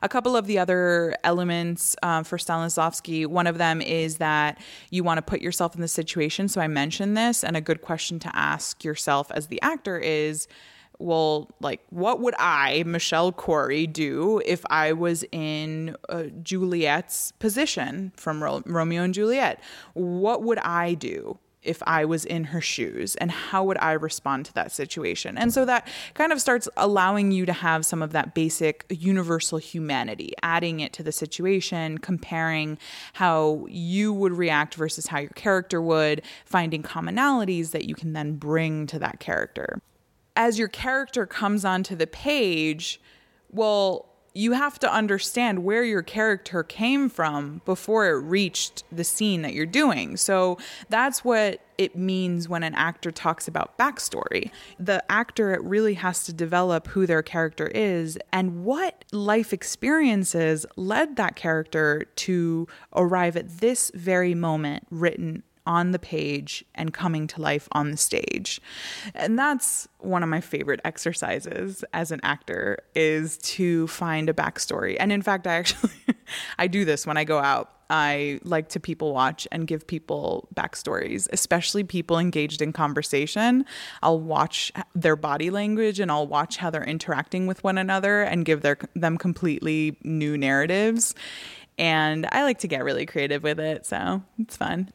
A 0.03 0.09
couple 0.09 0.37
of 0.37 0.47
the 0.47 0.59
other 0.59 1.17
elements 1.25 1.97
uh, 2.03 2.23
for 2.23 2.39
Stanislavski, 2.39 3.27
one 3.27 3.47
of 3.47 3.59
them 3.59 3.83
is 3.83 4.17
that 4.17 4.59
you 4.91 5.03
want 5.03 5.19
to 5.19 5.23
put 5.23 5.41
yourself 5.41 5.75
in 5.75 5.81
the 5.81 5.89
situation. 5.89 6.49
So 6.49 6.61
I 6.61 6.69
mentioned 6.69 7.17
this, 7.17 7.43
and 7.45 7.57
a 7.57 7.61
good 7.61 7.83
question 7.83 8.19
to 8.21 8.31
ask 8.35 8.85
yourself 8.85 9.31
as 9.33 9.49
the 9.49 9.61
actor 9.63 9.99
is 9.99 10.47
well, 11.05 11.51
like, 11.61 11.83
what 11.91 12.21
would 12.21 12.35
I, 12.39 12.83
Michelle 12.87 13.31
Corey, 13.31 13.87
do 13.87 14.41
if 14.47 14.65
I 14.71 14.95
was 14.95 15.23
in 15.33 15.97
uh, 16.09 16.25
Juliet's 16.43 17.33
position 17.33 18.13
from 18.17 18.43
Ro- 18.43 18.63
Romeo 18.65 19.03
and 19.03 19.13
Juliet? 19.13 19.61
What 19.93 20.43
would 20.43 20.59
I 20.59 20.95
do? 20.95 21.39
if 21.63 21.83
I 21.87 22.05
was 22.05 22.27
in 22.27 22.45
her 22.45 22.61
shoes 22.61 23.17
and 23.17 23.31
how 23.31 23.65
would 23.65 23.79
I 23.79 23.93
respond 23.93 24.45
to 24.45 24.53
that 24.53 24.71
situation? 24.71 25.39
And 25.39 25.51
so 25.51 25.65
that 25.65 25.89
kind 26.13 26.31
of 26.31 26.39
starts 26.39 26.69
allowing 26.77 27.33
you 27.33 27.47
to 27.47 27.55
have 27.55 27.87
some 27.87 28.03
of 28.03 28.13
that 28.13 28.35
basic 28.35 28.85
universal 28.91 29.57
humanity, 29.57 30.35
adding 30.43 30.81
it 30.81 30.93
to 30.93 31.03
the 31.03 31.11
situation, 31.11 31.97
comparing 31.97 32.77
how 33.15 33.65
you 33.71 34.13
would 34.13 34.33
react 34.33 34.75
versus 34.75 35.07
how 35.07 35.21
your 35.21 35.31
character 35.31 35.81
would, 35.81 36.21
finding 36.45 36.83
commonalities 36.83 37.71
that 37.71 37.87
you 37.87 37.95
can 37.95 38.13
then 38.13 38.35
bring 38.37 38.87
to 38.89 38.99
that 38.99 39.19
character 39.19 39.81
as 40.37 40.59
your 40.59 40.69
character 40.69 41.27
comes 41.27 41.65
onto 41.65 41.95
the 41.95 42.07
page, 42.07 43.01
well, 43.51 44.09
you 44.37 44.53
have 44.53 44.81
to 44.81 44.93
understand 44.93 45.61
where 45.61 45.85
your 45.85 46.03
character 46.03 46.65
came 46.65 47.09
from 47.09 47.63
before 47.65 48.09
it 48.09 48.15
reached 48.15 48.83
the 48.91 49.05
scene 49.05 49.43
that 49.43 49.55
you're 49.55 49.65
doing. 49.65 50.17
So 50.17 50.59
that's 50.89 51.25
what 51.25 51.61
it 51.79 51.97
means 51.97 52.49
when 52.49 52.65
an 52.65 52.75
actor 52.75 53.13
talks 53.13 53.47
about 53.47 53.79
backstory. 53.79 54.51
The 54.79 55.05
actor 55.11 55.57
really 55.63 55.95
has 55.95 56.25
to 56.25 56.33
develop 56.33 56.89
who 56.89 57.07
their 57.07 57.23
character 57.23 57.69
is 57.69 58.19
and 58.33 58.65
what 58.65 59.05
life 59.13 59.53
experiences 59.53 60.67
led 60.75 61.15
that 61.15 61.37
character 61.37 62.07
to 62.17 62.67
arrive 62.93 63.37
at 63.37 63.59
this 63.59 63.93
very 63.95 64.35
moment 64.35 64.85
written 64.91 65.45
on 65.67 65.93
the 65.93 65.99
page 65.99 66.65
and 66.75 66.93
coming 66.93 67.27
to 67.29 67.41
life 67.41 67.69
on 67.73 67.91
the 67.91 67.97
stage. 67.97 68.61
And 69.15 69.39
that's 69.39 69.89
one 69.99 70.23
of 70.23 70.29
my 70.29 70.41
favorite 70.41 70.81
exercises 70.85 71.85
as 71.93 72.11
an 72.11 72.21
actor 72.23 72.79
is 72.95 73.39
to 73.39 73.87
find 73.87 74.29
a 74.29 74.35
backstory. 74.35 74.97
And 75.01 75.11
in 75.13 75.23
fact, 75.23 75.47
I 75.47 75.55
actually 75.55 75.91
I 76.59 76.67
do 76.67 76.85
this 76.85 77.07
when 77.07 77.17
I 77.17 77.25
go 77.25 77.39
out. 77.39 77.71
I 77.91 78.41
like 78.45 78.71
to 78.71 78.81
people 78.81 79.13
watch 79.13 79.47
and 79.53 79.67
give 79.67 79.87
people 79.87 80.49
backstories, 80.55 81.29
especially 81.33 81.85
people 81.85 82.19
engaged 82.19 82.63
in 82.63 82.73
conversation. 82.73 83.67
I'll 84.03 84.21
watch 84.21 84.73
their 84.95 85.17
body 85.17 85.51
language 85.51 86.01
and 86.01 86.11
I'll 86.11 86.27
watch 86.27 86.57
how 86.57 86.71
they're 86.71 86.83
interacting 86.85 87.47
with 87.47 87.63
one 87.63 87.77
another 87.77 88.23
and 88.23 88.45
give 88.45 88.63
their 88.63 88.79
them 88.95 89.19
completely 89.19 89.99
new 90.03 90.39
narratives. 90.39 91.15
And 91.77 92.27
I 92.33 92.45
like 92.45 92.59
to 92.61 92.69
get 92.69 92.85
really 92.85 93.05
creative 93.05 93.43
with 93.43 93.59
it, 93.59 93.85
so 93.85 94.23
it's 94.39 94.57
fun. 94.57 94.91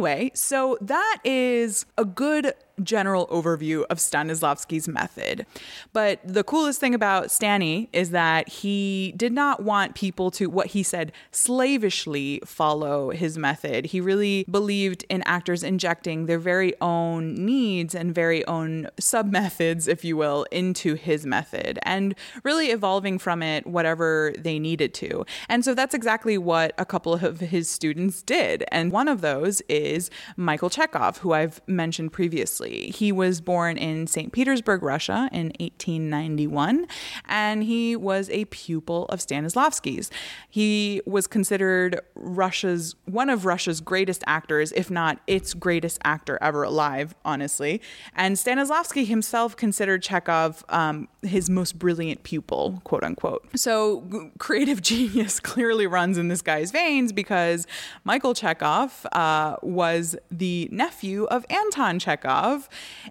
Anyway, 0.00 0.30
so 0.32 0.78
that 0.80 1.18
is 1.24 1.84
a 1.98 2.06
good 2.06 2.54
general 2.84 3.26
overview 3.28 3.84
of 3.90 3.98
Stanislavski's 3.98 4.88
method. 4.88 5.46
But 5.92 6.20
the 6.24 6.44
coolest 6.44 6.80
thing 6.80 6.94
about 6.94 7.30
Stanny 7.30 7.88
is 7.92 8.10
that 8.10 8.48
he 8.48 9.14
did 9.16 9.32
not 9.32 9.62
want 9.62 9.94
people 9.94 10.30
to, 10.32 10.48
what 10.48 10.68
he 10.68 10.82
said, 10.82 11.12
slavishly 11.30 12.40
follow 12.44 13.10
his 13.10 13.36
method. 13.38 13.86
He 13.86 14.00
really 14.00 14.44
believed 14.50 15.04
in 15.08 15.22
actors 15.26 15.62
injecting 15.62 16.26
their 16.26 16.38
very 16.38 16.74
own 16.80 17.34
needs 17.34 17.94
and 17.94 18.14
very 18.14 18.44
own 18.46 18.88
sub 18.98 19.30
methods, 19.30 19.88
if 19.88 20.04
you 20.04 20.16
will, 20.16 20.46
into 20.50 20.94
his 20.94 21.26
method 21.26 21.78
and 21.82 22.14
really 22.44 22.68
evolving 22.68 23.18
from 23.18 23.42
it 23.42 23.66
whatever 23.66 24.32
they 24.38 24.58
needed 24.58 24.94
to. 24.94 25.24
And 25.48 25.64
so 25.64 25.74
that's 25.74 25.94
exactly 25.94 26.38
what 26.38 26.72
a 26.78 26.84
couple 26.84 27.14
of 27.14 27.40
his 27.40 27.70
students 27.70 28.22
did. 28.22 28.64
And 28.70 28.92
one 28.92 29.08
of 29.08 29.20
those 29.20 29.60
is 29.62 30.10
Michael 30.36 30.70
Chekhov, 30.70 31.18
who 31.18 31.32
I've 31.32 31.60
mentioned 31.66 32.12
previously. 32.12 32.69
He 32.70 33.12
was 33.12 33.40
born 33.40 33.76
in 33.76 34.06
St. 34.06 34.32
Petersburg, 34.32 34.82
Russia 34.82 35.28
in 35.32 35.46
1891, 35.60 36.86
and 37.28 37.64
he 37.64 37.96
was 37.96 38.30
a 38.30 38.44
pupil 38.46 39.06
of 39.06 39.20
Stanislavski's. 39.20 40.10
He 40.48 41.02
was 41.06 41.26
considered 41.26 42.00
Russia's 42.14 42.94
one 43.06 43.30
of 43.30 43.44
Russia's 43.44 43.80
greatest 43.80 44.22
actors, 44.26 44.72
if 44.72 44.90
not 44.90 45.20
its 45.26 45.54
greatest 45.54 45.98
actor 46.04 46.38
ever 46.40 46.62
alive, 46.62 47.14
honestly. 47.24 47.80
And 48.14 48.36
Stanislavski 48.36 49.06
himself 49.06 49.56
considered 49.56 50.02
Chekhov 50.02 50.64
um, 50.68 51.08
his 51.22 51.50
most 51.50 51.78
brilliant 51.78 52.22
pupil, 52.22 52.80
quote 52.84 53.04
unquote. 53.04 53.46
So 53.56 54.30
creative 54.38 54.82
genius 54.90 55.40
clearly 55.40 55.86
runs 55.86 56.18
in 56.18 56.28
this 56.28 56.42
guy's 56.42 56.70
veins 56.70 57.12
because 57.12 57.66
Michael 58.04 58.34
Chekhov 58.34 59.06
uh, 59.12 59.56
was 59.62 60.16
the 60.30 60.68
nephew 60.70 61.24
of 61.24 61.44
Anton 61.50 61.98
Chekhov 61.98 62.59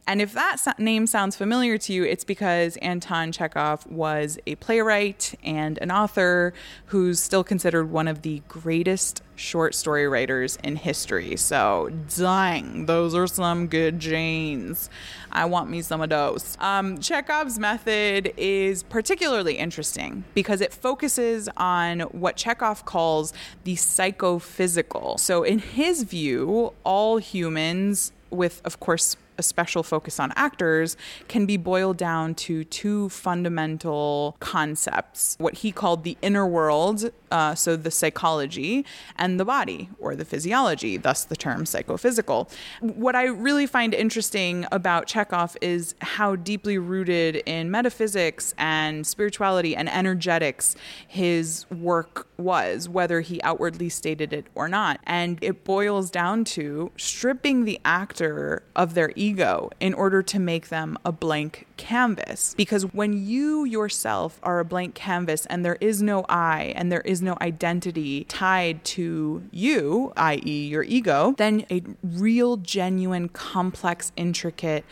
and 0.08 0.22
if 0.22 0.34
that 0.34 0.80
name 0.80 1.08
sounds 1.08 1.36
familiar 1.36 1.78
to 1.78 1.94
you, 1.94 2.04
it's 2.04 2.24
because 2.24 2.78
Anton 2.78 3.32
Chekhov 3.32 3.86
was 3.88 4.38
a 4.48 4.56
playwright 4.56 5.34
and 5.44 5.78
an 5.80 5.92
author 5.92 6.54
who's 6.88 7.20
still 7.20 7.44
considered 7.44 7.92
one 7.92 8.08
of 8.08 8.22
the 8.22 8.42
greatest 8.48 9.22
short 9.40 9.74
story 9.74 10.08
writers 10.08 10.58
in 10.64 10.76
history. 10.76 11.36
So, 11.38 11.90
dang, 12.18 12.86
those 12.86 13.16
are 13.16 13.28
some 13.28 13.68
good 13.68 14.00
genes. 14.00 14.90
I 15.32 15.46
want 15.46 15.70
me 15.70 15.82
some 15.82 16.02
of 16.02 16.10
those. 16.10 16.58
Um, 16.60 17.00
Chekhov's 17.00 17.58
method 17.58 18.34
is 18.38 18.84
particularly 18.84 19.58
interesting 19.58 20.26
because 20.34 20.62
it 20.62 20.74
focuses 20.74 21.50
on 21.58 22.02
what 22.02 22.36
Chekhov 22.36 22.86
calls 22.86 23.34
the 23.64 23.76
psychophysical. 23.76 25.18
So, 25.18 25.44
in 25.44 25.60
his 25.60 26.04
view, 26.04 26.74
all 26.84 27.18
humans, 27.18 28.12
with 28.30 28.62
of 28.64 28.80
course 28.80 29.16
a 29.40 29.44
special 29.44 29.82
focus 29.82 30.20
on 30.20 30.32
actors 30.36 30.98
can 31.28 31.46
be 31.46 31.58
boiled 31.58 31.98
down 31.98 32.36
to 32.36 32.64
two 32.66 33.10
fundamental 33.10 34.36
concepts 34.40 35.36
what 35.40 35.56
he 35.56 35.72
called 35.72 36.04
the 36.04 36.18
inner 36.22 36.46
world, 36.46 37.12
uh, 37.32 37.56
so 37.56 37.76
the 37.76 37.92
psychology, 37.92 38.86
and 39.18 39.40
the 39.40 39.46
body, 39.46 39.90
or 40.00 40.16
the 40.16 40.26
physiology, 40.26 40.98
thus 40.98 41.24
the 41.24 41.36
term 41.36 41.66
psychophysical. 41.66 42.50
What 42.82 43.16
I 43.16 43.26
really 43.26 43.66
find 43.66 43.94
interesting 43.94 44.66
about 44.72 45.08
Chekhov 45.08 45.56
is 45.62 45.96
how 46.02 46.36
deeply 46.36 46.78
rooted 46.78 47.38
in 47.46 47.72
metaphysics 47.72 48.54
and 48.58 49.08
spirituality 49.08 49.76
and 49.76 49.90
energetics 49.90 50.76
his 51.08 51.66
work 51.72 52.28
was, 52.38 52.90
whether 52.90 53.22
he 53.22 53.42
outwardly 53.44 53.90
stated 53.90 54.34
it 54.34 54.48
or 54.56 54.68
not. 54.68 55.00
And 55.06 55.38
it 55.42 55.64
boils 55.64 56.10
down 56.10 56.44
to 56.46 56.92
stripping 56.98 57.66
the 57.66 57.80
actor 57.86 58.64
of 58.76 58.94
their 58.94 59.12
ego 59.16 59.29
ego 59.30 59.70
in 59.80 59.94
order 59.94 60.22
to 60.24 60.40
make 60.40 60.70
them 60.70 60.98
a 61.06 61.12
blank 61.12 61.68
canvas. 61.80 62.54
Because 62.56 62.84
when 62.94 63.26
you 63.26 63.66
yourself 63.66 64.40
are 64.44 64.60
a 64.60 64.66
blank 64.66 64.94
canvas 64.94 65.48
and 65.48 65.66
there 65.66 65.78
is 65.82 66.04
no 66.04 66.26
I 66.30 66.74
and 66.76 66.92
there 66.92 67.02
is 67.02 67.22
no 67.22 67.38
identity 67.42 68.26
tied 68.26 68.84
to 68.86 69.42
you, 69.50 70.14
i.e., 70.16 70.68
your 70.68 70.84
ego, 70.84 71.34
then 71.38 71.66
a 71.72 71.82
real, 72.04 72.58
genuine, 72.58 73.30
complex, 73.30 74.12
intricate, 74.16 74.86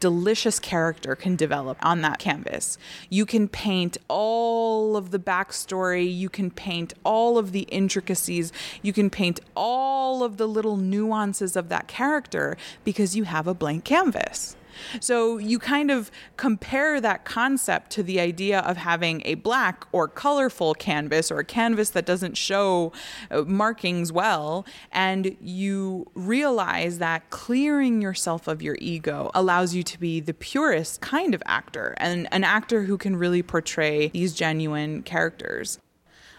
delicious 0.00 0.58
character 0.58 1.14
can 1.14 1.36
develop 1.36 1.76
on 1.82 2.00
that 2.00 2.18
canvas. 2.18 2.78
You 3.10 3.26
can 3.26 3.46
paint 3.46 3.98
all 4.08 4.96
of 4.96 5.10
the 5.10 5.18
backstory, 5.18 6.12
you 6.12 6.30
can 6.30 6.50
paint 6.50 6.94
all 7.04 7.38
of 7.38 7.52
the 7.52 7.62
intricacies, 7.64 8.50
you 8.82 8.92
can 8.92 9.10
paint 9.10 9.40
all 9.54 10.24
of 10.24 10.38
the 10.38 10.48
little 10.48 10.78
nuances 10.78 11.54
of 11.54 11.68
that 11.68 11.86
character 11.86 12.56
because 12.82 13.14
you 13.14 13.24
have 13.24 13.46
a 13.46 13.54
blank 13.54 13.84
canvas. 13.84 14.56
So 15.00 15.38
you 15.38 15.58
kind 15.58 15.90
of 15.90 16.10
compare 16.36 17.00
that 17.00 17.24
concept 17.24 17.90
to 17.92 18.02
the 18.02 18.20
idea 18.20 18.60
of 18.60 18.76
having 18.76 19.22
a 19.24 19.34
black 19.34 19.86
or 19.92 20.08
colorful 20.08 20.74
canvas 20.74 21.30
or 21.30 21.38
a 21.38 21.44
canvas 21.44 21.90
that 21.90 22.06
doesn't 22.06 22.36
show 22.36 22.92
uh, 23.30 23.42
markings 23.42 24.12
well. 24.12 24.66
And 24.92 25.36
you 25.40 26.10
realize 26.14 26.98
that 26.98 27.30
clearing 27.30 28.00
yourself 28.02 28.48
of 28.48 28.62
your 28.62 28.76
ego 28.80 29.30
allows 29.34 29.74
you 29.74 29.82
to 29.82 29.98
be 29.98 30.20
the 30.20 30.34
purest 30.34 31.00
kind 31.00 31.34
of 31.34 31.42
actor 31.46 31.94
and 31.98 32.28
an 32.32 32.44
actor 32.44 32.84
who 32.84 32.96
can 32.96 33.16
really 33.16 33.42
portray 33.42 34.08
these 34.08 34.34
genuine 34.34 35.02
characters. 35.02 35.78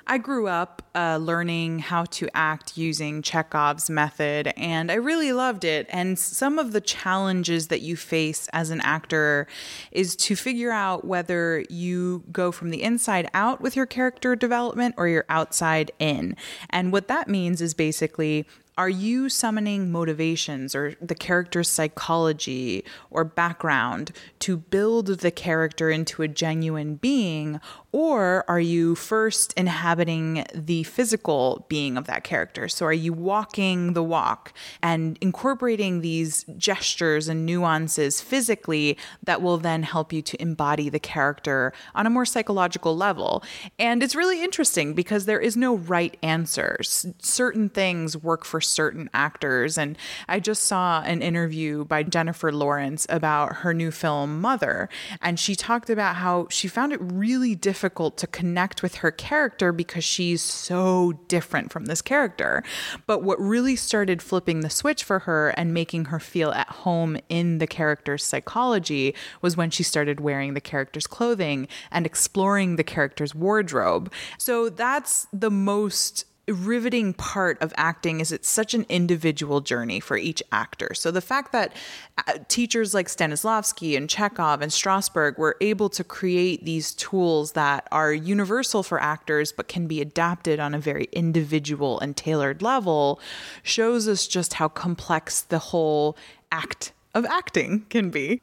I 0.08 0.18
grew 0.18 0.48
up 0.48 0.82
uh, 0.94 1.18
learning 1.22 1.80
how 1.80 2.06
to 2.06 2.28
act 2.34 2.78
using 2.78 3.22
Chekhov's 3.22 3.90
method, 3.90 4.54
and 4.58 4.92
I 4.92 4.96
really 4.96 5.32
loved 5.32 5.64
it. 5.64 5.88
And 5.90 6.18
some 6.18 6.60
of 6.60 6.74
the 6.74 6.82
challenges 6.82 7.68
that 7.68 7.82
you 7.82 7.96
face 7.96 8.50
as 8.52 8.70
an 8.70 8.82
actor 8.82 9.48
is 9.92 10.16
to 10.18 10.36
figure 10.36 10.72
out 10.72 11.06
whether 11.06 11.64
you 11.70 12.24
go 12.32 12.52
from 12.52 12.72
the 12.72 12.84
inside 12.84 13.30
out 13.34 13.62
with 13.62 13.76
your 13.76 13.86
character 13.86 14.36
development 14.36 14.96
or 14.98 15.08
you're 15.08 15.26
outside 15.30 15.92
in. 16.00 16.36
And 16.70 16.92
what 16.92 17.08
that 17.08 17.28
means 17.28 17.62
is 17.62 17.74
basically 17.74 18.46
are 18.78 18.90
you 18.90 19.30
summoning 19.30 19.92
motivations 19.92 20.74
or 20.74 20.96
the 21.02 21.14
character's 21.14 21.70
psychology 21.70 22.84
or 23.10 23.24
background 23.24 24.12
to 24.40 24.58
build 24.58 25.08
the 25.08 25.30
character 25.30 25.90
into 25.92 26.24
a 26.24 26.28
genuine 26.28 26.96
being? 26.96 27.60
Or 27.94 28.46
are 28.48 28.60
you 28.60 28.96
first 28.96 29.54
inhabiting 29.58 30.46
the 30.56 30.84
physical 30.84 31.66
being 31.68 31.98
of 31.98 32.08
that 32.08 32.24
character? 32.24 32.70
So 32.70 32.86
are 32.86 32.94
you 32.94 33.12
walking 33.12 33.94
the 33.94 34.04
walk 34.04 34.54
and 34.82 35.18
incorporating 35.20 36.00
these 36.00 36.46
gestures 36.58 37.28
and 37.28 37.46
nuances 37.46 38.22
physically 38.22 38.98
that 39.24 39.42
will 39.42 39.58
then 39.58 39.84
help 39.84 40.14
you 40.14 40.22
to 40.22 40.42
embody 40.42 40.88
the 40.88 41.00
character 41.00 41.74
on 41.94 42.08
a 42.08 42.10
more 42.10 42.26
psychological 42.26 42.96
level? 42.96 43.44
And 43.78 44.02
it's 44.02 44.16
really 44.16 44.42
interesting 44.42 44.94
because 44.94 45.26
there 45.26 45.42
is 45.42 45.58
no 45.58 45.76
right 45.76 46.16
answer. 46.24 46.78
certain 46.84 47.68
things 47.68 48.16
work 48.16 48.46
for 48.46 48.62
certain 48.62 49.10
actors. 49.14 49.78
And 49.78 49.98
I 50.30 50.40
just 50.40 50.64
saw 50.64 51.02
an 51.02 51.22
interview 51.22 51.84
by 51.84 52.04
Jennifer 52.04 52.54
Lawrence 52.54 53.06
about 53.10 53.58
her 53.58 53.74
new 53.74 53.92
film, 53.92 54.40
Mother. 54.40 54.88
And 55.22 55.38
she 55.38 55.56
talked 55.56 55.90
about 55.90 56.16
how 56.16 56.48
she 56.50 56.70
found 56.70 56.94
it 56.94 57.00
really 57.02 57.54
difficult 57.56 57.81
to 57.90 58.28
connect 58.28 58.84
with 58.84 58.96
her 58.96 59.12
character 59.12 59.72
because 59.72 60.04
she's 60.04 60.42
so 60.42 61.14
different 61.28 61.72
from 61.72 61.86
this 61.86 62.02
character. 62.02 62.64
But 63.08 63.24
what 63.24 63.40
really 63.40 63.76
started 63.76 64.22
flipping 64.22 64.62
the 64.62 64.70
switch 64.70 65.04
for 65.04 65.20
her 65.20 65.50
and 65.50 65.74
making 65.74 66.06
her 66.06 66.20
feel 66.20 66.52
at 66.52 66.70
home 66.70 67.18
in 67.30 67.58
the 67.58 67.68
character's 67.68 68.24
psychology 68.24 69.16
was 69.42 69.58
when 69.58 69.70
she 69.70 69.84
started 69.84 70.20
wearing 70.20 70.54
the 70.54 70.62
character's 70.62 71.08
clothing 71.08 71.68
and 71.92 72.06
exploring 72.06 72.76
the 72.76 72.84
character's 72.84 73.36
wardrobe. 73.36 74.12
So 74.38 74.70
that's 74.70 75.28
the 75.34 75.52
most 75.52 76.26
riveting 76.52 77.14
part 77.14 77.62
of 77.62 77.74
acting 77.78 78.20
is 78.20 78.32
it's 78.32 78.50
such 78.50 78.74
an 78.74 78.86
individual 78.90 79.62
journey 79.62 80.00
for 80.00 80.18
each 80.18 80.42
actor. 80.52 80.94
So 80.94 81.12
the 81.12 81.22
fact 81.22 81.52
that 81.52 81.74
uh, 82.18 82.40
teachers 82.48 82.94
like 82.94 83.08
Stanislavski 83.08 83.98
and 83.98 84.10
Chekhov 84.10 84.62
and 84.62 84.72
Strasberg 84.72 85.38
were 85.38 85.58
able 85.62 85.90
to 85.90 86.04
create 86.04 86.66
these 86.66 86.94
tools 86.94 87.54
that 87.54 87.88
are 87.92 88.14
universal 88.14 88.84
for 88.84 89.02
actors 89.02 89.52
but 89.52 89.68
can 89.68 89.88
be 89.88 90.02
adapted 90.02 90.60
on 90.60 90.74
a 90.74 90.80
very 90.80 91.08
individual 91.12 92.00
and 92.00 92.16
tailored 92.16 92.62
level 92.62 93.20
shows 93.64 94.08
us 94.08 94.28
just 94.28 94.56
how 94.56 94.68
complex 94.68 95.42
the 95.42 95.60
whole 95.60 96.18
act 96.52 96.92
of 97.14 97.26
acting 97.26 97.86
can 97.90 98.10
be. 98.10 98.42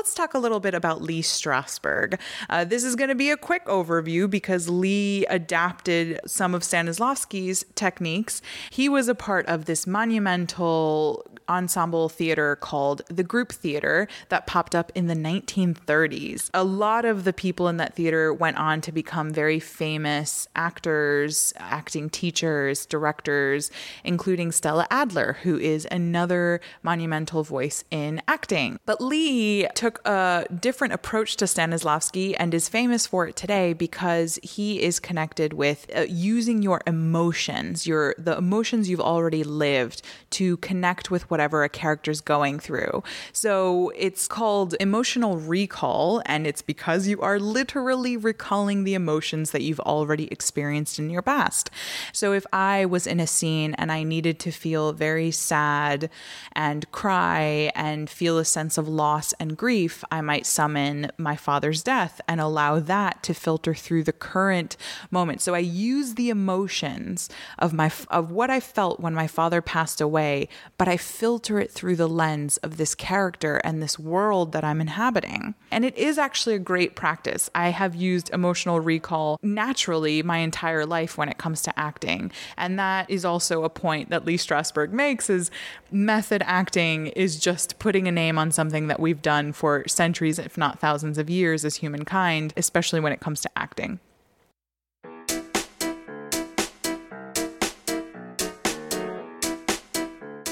Let's 0.00 0.14
talk 0.14 0.32
a 0.32 0.38
little 0.38 0.60
bit 0.60 0.72
about 0.72 1.02
Lee 1.02 1.20
Strasberg. 1.20 2.18
Uh, 2.48 2.64
this 2.64 2.84
is 2.84 2.96
going 2.96 3.10
to 3.10 3.14
be 3.14 3.28
a 3.28 3.36
quick 3.36 3.66
overview 3.66 4.30
because 4.30 4.66
Lee 4.66 5.26
adapted 5.26 6.18
some 6.26 6.54
of 6.54 6.62
Stanislavski's 6.62 7.66
techniques. 7.74 8.40
He 8.70 8.88
was 8.88 9.08
a 9.08 9.14
part 9.14 9.44
of 9.44 9.66
this 9.66 9.86
monumental 9.86 11.26
ensemble 11.50 12.08
theater 12.08 12.56
called 12.56 13.02
the 13.08 13.24
Group 13.24 13.52
Theater 13.52 14.08
that 14.28 14.46
popped 14.46 14.74
up 14.74 14.90
in 14.94 15.08
the 15.08 15.14
1930s. 15.14 16.48
A 16.54 16.64
lot 16.64 17.04
of 17.04 17.24
the 17.24 17.32
people 17.32 17.68
in 17.68 17.76
that 17.76 17.94
theater 17.94 18.32
went 18.32 18.56
on 18.56 18.80
to 18.82 18.92
become 18.92 19.30
very 19.30 19.60
famous 19.60 20.48
actors, 20.54 21.52
acting 21.58 22.08
teachers, 22.08 22.86
directors, 22.86 23.70
including 24.04 24.52
Stella 24.52 24.86
Adler, 24.90 25.38
who 25.42 25.58
is 25.58 25.86
another 25.90 26.60
monumental 26.82 27.42
voice 27.42 27.84
in 27.90 28.22
acting. 28.28 28.78
But 28.86 29.02
Lee 29.02 29.66
took 29.74 29.89
a 30.04 30.46
different 30.60 30.94
approach 30.94 31.36
to 31.36 31.44
Stanislavski 31.46 32.34
and 32.38 32.54
is 32.54 32.68
famous 32.68 33.06
for 33.06 33.26
it 33.28 33.36
today 33.36 33.72
because 33.72 34.38
he 34.42 34.82
is 34.82 35.00
connected 35.00 35.52
with 35.52 35.90
uh, 35.94 36.02
using 36.08 36.62
your 36.62 36.80
emotions, 36.86 37.86
your 37.86 38.14
the 38.18 38.36
emotions 38.36 38.88
you've 38.88 39.00
already 39.00 39.42
lived 39.42 40.02
to 40.30 40.56
connect 40.58 41.10
with 41.10 41.30
whatever 41.30 41.64
a 41.64 41.68
character's 41.68 42.20
going 42.20 42.58
through. 42.58 43.02
So 43.32 43.92
it's 43.96 44.28
called 44.28 44.74
emotional 44.80 45.36
recall 45.38 46.22
and 46.26 46.46
it's 46.46 46.62
because 46.62 47.06
you 47.06 47.20
are 47.20 47.38
literally 47.38 48.16
recalling 48.16 48.84
the 48.84 48.94
emotions 48.94 49.50
that 49.50 49.62
you've 49.62 49.80
already 49.80 50.28
experienced 50.30 50.98
in 50.98 51.10
your 51.10 51.22
past. 51.22 51.70
So 52.12 52.32
if 52.32 52.46
I 52.52 52.84
was 52.86 53.06
in 53.06 53.20
a 53.20 53.26
scene 53.26 53.74
and 53.74 53.90
I 53.90 54.02
needed 54.02 54.38
to 54.40 54.50
feel 54.50 54.92
very 54.92 55.30
sad 55.30 56.10
and 56.52 56.90
cry 56.92 57.72
and 57.74 58.08
feel 58.08 58.38
a 58.38 58.44
sense 58.44 58.78
of 58.78 58.88
loss 58.88 59.32
and 59.40 59.56
grief, 59.56 59.79
I 60.10 60.20
might 60.20 60.46
summon 60.46 61.10
my 61.16 61.36
father's 61.36 61.82
death 61.82 62.20
and 62.26 62.40
allow 62.40 62.80
that 62.80 63.22
to 63.24 63.34
filter 63.34 63.74
through 63.74 64.04
the 64.04 64.12
current 64.12 64.76
moment. 65.10 65.40
So 65.40 65.54
I 65.54 65.58
use 65.58 66.14
the 66.14 66.30
emotions 66.30 67.28
of 67.58 67.72
my 67.72 67.90
of 68.08 68.30
what 68.30 68.50
I 68.50 68.60
felt 68.60 69.00
when 69.00 69.14
my 69.14 69.26
father 69.26 69.60
passed 69.62 70.00
away, 70.00 70.48
but 70.76 70.88
I 70.88 70.96
filter 70.96 71.58
it 71.60 71.70
through 71.70 71.96
the 71.96 72.08
lens 72.08 72.56
of 72.58 72.76
this 72.76 72.94
character 72.94 73.56
and 73.58 73.82
this 73.82 73.98
world 73.98 74.52
that 74.52 74.64
I'm 74.64 74.80
inhabiting. 74.80 75.54
And 75.70 75.84
it 75.84 75.96
is 75.96 76.18
actually 76.18 76.56
a 76.56 76.58
great 76.58 76.96
practice. 76.96 77.48
I 77.54 77.68
have 77.68 77.94
used 77.94 78.30
emotional 78.30 78.80
recall 78.80 79.38
naturally 79.42 80.22
my 80.22 80.38
entire 80.38 80.84
life 80.86 81.16
when 81.16 81.28
it 81.28 81.38
comes 81.38 81.62
to 81.62 81.78
acting. 81.78 82.32
And 82.56 82.78
that 82.78 83.08
is 83.08 83.24
also 83.24 83.64
a 83.64 83.70
point 83.70 84.10
that 84.10 84.24
Lee 84.24 84.36
Strasberg 84.36 84.90
makes 84.90 85.30
is 85.30 85.50
method 85.90 86.42
acting 86.44 87.08
is 87.08 87.38
just 87.38 87.78
putting 87.78 88.08
a 88.08 88.12
name 88.12 88.38
on 88.38 88.50
something 88.50 88.88
that 88.88 89.00
we've 89.00 89.22
done 89.22 89.52
for 89.52 89.69
centuries, 89.86 90.38
if 90.38 90.58
not 90.58 90.80
thousands 90.80 91.18
of 91.18 91.30
years 91.30 91.64
as 91.64 91.76
humankind, 91.76 92.52
especially 92.56 93.00
when 93.00 93.12
it 93.12 93.20
comes 93.20 93.40
to 93.40 93.50
acting. 93.56 94.00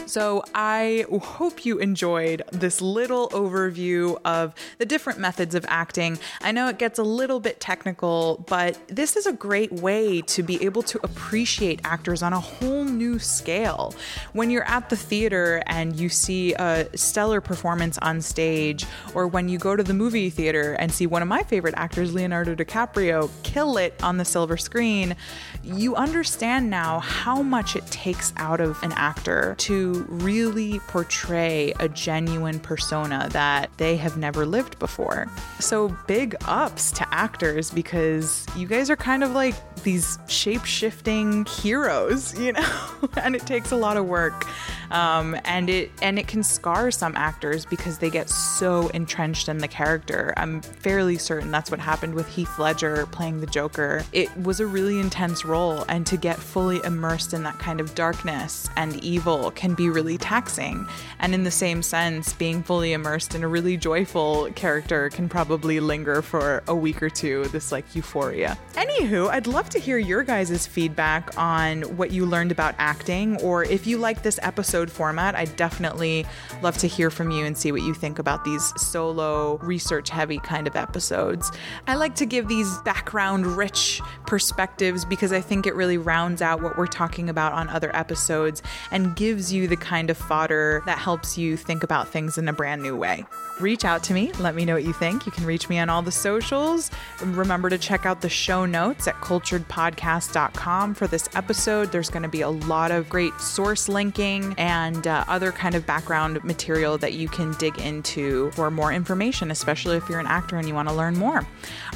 So 0.09 0.43
I 0.55 1.05
hope 1.21 1.67
you 1.67 1.79
enjoyed 1.81 2.43
this 2.51 2.81
little 2.81 3.29
overview 3.29 4.19
of 4.25 4.55
the 4.79 4.87
different 4.87 5.19
methods 5.19 5.55
of 5.55 5.67
acting. 5.69 6.19
I 6.41 6.51
know 6.51 6.69
it 6.69 6.79
gets 6.79 6.99
a 6.99 7.03
little 7.03 7.41
bit 7.41 7.61
technical, 7.61 8.43
but 8.49 8.79
this 8.89 9.17
is 9.17 9.27
a 9.27 9.35
great 9.35 9.71
way 9.71 10.23
to 10.23 10.43
be 10.43 10.65
able 10.65 10.83
to 10.85 10.99
appreciate 11.03 11.83
actors 11.85 12.23
on 12.23 12.33
a 12.33 12.41
whole 12.41 12.85
new 12.85 13.19
scale. 13.19 13.95
When 14.33 14.49
you're 14.49 14.67
at 14.67 14.89
the 14.89 14.97
theater 14.97 15.63
and 15.67 15.95
you 16.01 16.09
see 16.09 16.55
a 16.55 16.89
stellar 16.97 17.43
performance 17.43 17.99
on 17.99 18.23
stage, 18.23 18.87
or 19.13 19.27
when 19.27 19.51
you 19.51 19.59
go 19.59 19.77
to 19.77 19.83
the 19.83 19.93
movie 19.93 20.31
theater 20.31 20.73
and 20.79 20.91
see 20.91 21.07
one 21.07 21.21
of 21.21 21.29
my 21.29 21.43
favorite 21.43 21.75
actors, 21.77 22.15
Leonardo 22.15 22.55
DiCaprio, 22.55 23.31
kill 23.43 23.77
it 23.77 23.93
on 24.03 24.17
the 24.17 24.25
silver 24.25 24.57
screen, 24.57 25.17
you 25.63 25.95
understand 25.97 26.71
now 26.71 26.99
how 27.01 27.43
much 27.43 27.77
it 27.77 27.87
takes 27.89 28.33
out 28.39 28.63
of 28.63 28.83
an 28.83 28.93
actor 28.93 29.55
to 29.59 29.98
really 30.09 30.81
portray 30.89 31.73
a 31.81 31.89
genuine 31.89 32.61
persona 32.61 33.29
that 33.33 33.71
they 33.77 33.97
have 33.97 34.17
never 34.17 34.47
lived 34.47 34.79
before. 34.79 35.27
So, 35.61 35.97
big 36.07 36.35
ups 36.47 36.91
to 36.93 37.15
actors 37.15 37.71
because 37.71 38.47
you 38.57 38.67
guys 38.67 38.91
are 38.91 38.97
kind 38.97 39.25
of 39.25 39.33
like 39.33 39.55
these 39.83 40.19
shape 40.29 40.65
shifting 40.65 41.45
heroes, 41.47 42.39
you 42.39 42.53
know, 42.53 42.79
and 43.23 43.35
it 43.35 43.47
takes 43.47 43.73
a 43.73 43.77
lot 43.77 43.97
of 43.97 44.07
work. 44.07 44.47
Um, 44.91 45.37
and 45.45 45.69
it 45.69 45.91
and 46.01 46.19
it 46.19 46.29
can 46.29 46.43
scar 46.43 46.91
some 46.91 47.15
actors 47.15 47.67
because 47.67 47.99
they 47.99 48.09
get 48.09 48.31
so 48.31 48.89
entrenched 48.89 49.49
in 49.49 49.59
the 49.59 49.69
character. 49.69 50.33
I'm 50.37 50.63
fairly 50.63 51.19
certain 51.19 51.51
that's 51.51 51.71
what 51.71 51.81
happened 51.81 52.15
with 52.15 52.27
Heath 52.29 52.59
Ledger 52.59 53.07
playing 53.07 53.41
the 53.41 53.47
Joker. 53.47 54.05
It 54.13 54.35
was 54.39 54.61
a 54.61 54.67
really 54.67 54.99
intense 54.99 55.45
role, 55.45 55.85
and 55.89 56.07
to 56.07 56.17
get 56.17 56.39
fully 56.39 56.81
immersed 56.85 57.35
in 57.35 57.43
that 57.43 57.59
kind 57.59 57.81
of 57.81 57.95
darkness 57.95 58.69
and 58.77 59.03
evil 59.05 59.51
can 59.51 59.75
be 59.75 59.88
really 59.91 60.19
taxing. 60.19 60.87
And 61.19 61.35
in 61.35 61.45
the 61.45 61.51
same 61.51 61.83
sense, 61.83 62.33
being 62.33 62.63
fully 62.63 62.93
immersed 62.93 63.35
in 63.35 63.43
a 63.43 63.49
really 63.49 63.77
joyful 63.77 64.51
character 64.55 65.11
can 65.11 65.29
probably 65.29 65.81
linger 65.81 66.23
for 66.23 66.63
a 66.69 66.75
week 66.75 67.03
or 67.03 67.11
two. 67.11 67.45
This 67.47 67.73
like 67.73 67.95
euphoria. 67.95 68.59
Anywho, 68.75 69.29
I'd 69.29 69.47
love 69.47 69.69
to 69.71 69.79
hear 69.79 69.99
your 69.99 70.23
guys' 70.23 70.67
feedback 70.67 71.37
on 71.37 71.83
what 71.97 72.11
you 72.11 72.27
learned 72.27 72.53
about 72.53 72.75
acting, 72.79 73.41
or 73.41 73.65
if 73.65 73.87
you 73.87 73.99
like 73.99 74.23
this 74.23 74.39
episode 74.43 74.91
format. 74.91 75.35
I 75.35 75.45
definitely 75.45 76.27
love 76.63 76.77
to 76.79 76.87
hear 76.87 77.11
from 77.11 77.31
you 77.31 77.45
and 77.45 77.57
see 77.57 77.73
what 77.73 77.83
you 77.83 77.95
think 77.95 78.19
about 78.19 78.45
these 78.45 78.73
solo, 78.77 79.59
research 79.59 80.11
heavy 80.11 80.39
kind 80.39 80.67
of 80.67 80.77
episodes. 80.77 81.51
I 81.87 81.95
like 81.95 82.15
to 82.17 82.27
give 82.27 82.49
these 82.49 82.79
background 82.79 83.47
rich 83.47 84.01
perspectives 84.27 85.05
because 85.05 85.33
I 85.33 85.41
think 85.41 85.67
it 85.67 85.75
really 85.75 85.99
rounds 85.99 86.43
out 86.43 86.63
what 86.63 86.77
we're 86.77 86.87
talking 86.87 87.29
about 87.29 87.53
on 87.53 87.69
other 87.69 87.95
episodes 87.97 88.63
and 88.91 89.17
gives 89.17 89.53
you 89.53 89.69
the 89.69 89.77
kind 89.79 90.11
of 90.11 90.17
fodder 90.17 90.83
that 90.87 90.99
helps 90.99 91.39
you 91.39 91.57
think 91.57 91.83
about 91.83 92.09
things 92.09 92.39
in 92.39 92.49
a 92.49 92.53
brand 92.53 92.83
new 92.83 92.97
way 92.97 93.25
reach 93.61 93.85
out 93.85 94.03
to 94.05 94.15
me. 94.15 94.33
Let 94.39 94.55
me 94.55 94.65
know 94.65 94.75
what 94.75 94.85
you 94.85 94.93
think. 94.93 95.27
You 95.27 95.33
can 95.33 95.45
reach 95.45 95.69
me 95.69 95.79
on 95.79 95.89
all 95.89 96.03
the 96.03 96.13
socials. 96.13 96.91
Remember 97.23 97.69
to 97.69 97.79
check 97.79 98.07
out 98.07 98.21
the 98.21 98.29
show 98.29 98.65
notes 98.65 99.09
at 99.09 99.15
culturedpodcast.com 99.17 100.95
for 100.95 101.07
this 101.07 101.29
episode. 101.35 101.93
There's 101.93 102.11
going 102.11 102.23
to 102.23 102.29
be 102.29 102.43
a 102.43 102.51
lot 102.51 102.91
of 102.91 103.09
great 103.09 103.39
source 103.41 103.89
linking 103.89 104.55
and 104.59 105.07
uh, 105.07 105.25
other 105.29 105.53
kind 105.53 105.75
of 105.75 105.87
background 105.87 106.43
material 106.45 106.99
that 106.99 107.15
you 107.15 107.29
can 107.29 107.53
dig 107.55 107.79
into 107.79 108.51
for 108.53 108.71
more 108.71 108.93
information, 108.93 109.51
especially 109.51 109.97
if 109.97 110.09
you're 110.09 110.21
an 110.21 110.27
actor 110.27 110.57
and 110.57 110.69
you 110.69 110.75
want 110.75 110.89
to 110.89 110.95
learn 110.95 111.17
more. 111.17 111.39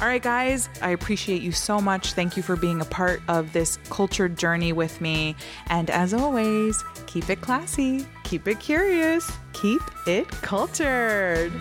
All 0.01 0.07
right, 0.07 0.21
guys, 0.21 0.69
I 0.81 0.91
appreciate 0.91 1.41
you 1.41 1.51
so 1.51 1.79
much. 1.79 2.13
Thank 2.13 2.37
you 2.37 2.43
for 2.43 2.55
being 2.55 2.81
a 2.81 2.85
part 2.85 3.21
of 3.27 3.53
this 3.53 3.77
cultured 3.89 4.37
journey 4.37 4.73
with 4.73 5.01
me. 5.01 5.35
And 5.67 5.89
as 5.89 6.13
always, 6.13 6.83
keep 7.07 7.29
it 7.29 7.41
classy, 7.41 7.72
keep 7.75 8.47
it 8.47 8.59
curious, 8.59 9.31
keep 9.51 9.81
it 10.05 10.27
cultured. 10.27 11.51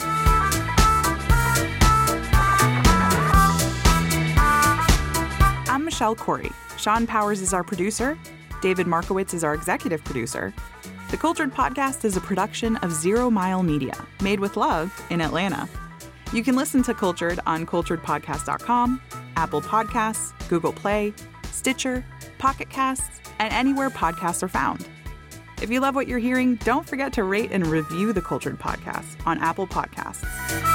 I'm 5.69 5.85
Michelle 5.85 6.15
Corey. 6.15 6.51
Sean 6.77 7.07
Powers 7.07 7.41
is 7.41 7.55
our 7.55 7.65
producer. 7.65 8.19
David 8.61 8.87
Markowitz 8.87 9.33
is 9.33 9.43
our 9.43 9.55
executive 9.55 10.05
producer. 10.05 10.53
The 11.11 11.17
Cultured 11.17 11.55
Podcast 11.55 12.05
is 12.05 12.17
a 12.17 12.21
production 12.21 12.77
of 12.77 12.93
Zero 12.93 13.31
Mile 13.31 13.63
Media, 13.63 13.95
made 14.23 14.39
with 14.39 14.57
love 14.57 14.93
in 15.11 15.21
Atlanta. 15.21 15.69
You 16.33 16.43
can 16.43 16.57
listen 16.57 16.83
to 16.85 16.95
Cultured 16.95 17.41
on 17.47 17.65
culturedpodcast.com, 17.65 19.01
Apple 19.37 19.63
Podcasts, 19.63 20.33
Google 20.49 20.73
Play, 20.73 21.15
Stitcher, 21.51 22.05
Pocket 22.39 22.69
Casts, 22.69 23.21
and 23.39 23.53
anywhere 23.53 23.91
podcasts 23.91 24.43
are 24.43 24.49
found. 24.49 24.87
If 25.63 25.71
you 25.71 25.79
love 25.79 25.95
what 25.95 26.09
you're 26.09 26.19
hearing, 26.19 26.57
don't 26.57 26.85
forget 26.85 27.13
to 27.13 27.23
rate 27.23 27.53
and 27.53 27.65
review 27.65 28.13
the 28.13 28.21
Cultured 28.21 28.59
Podcast 28.59 29.25
on 29.25 29.39
Apple 29.39 29.69
Podcasts. 29.69 30.72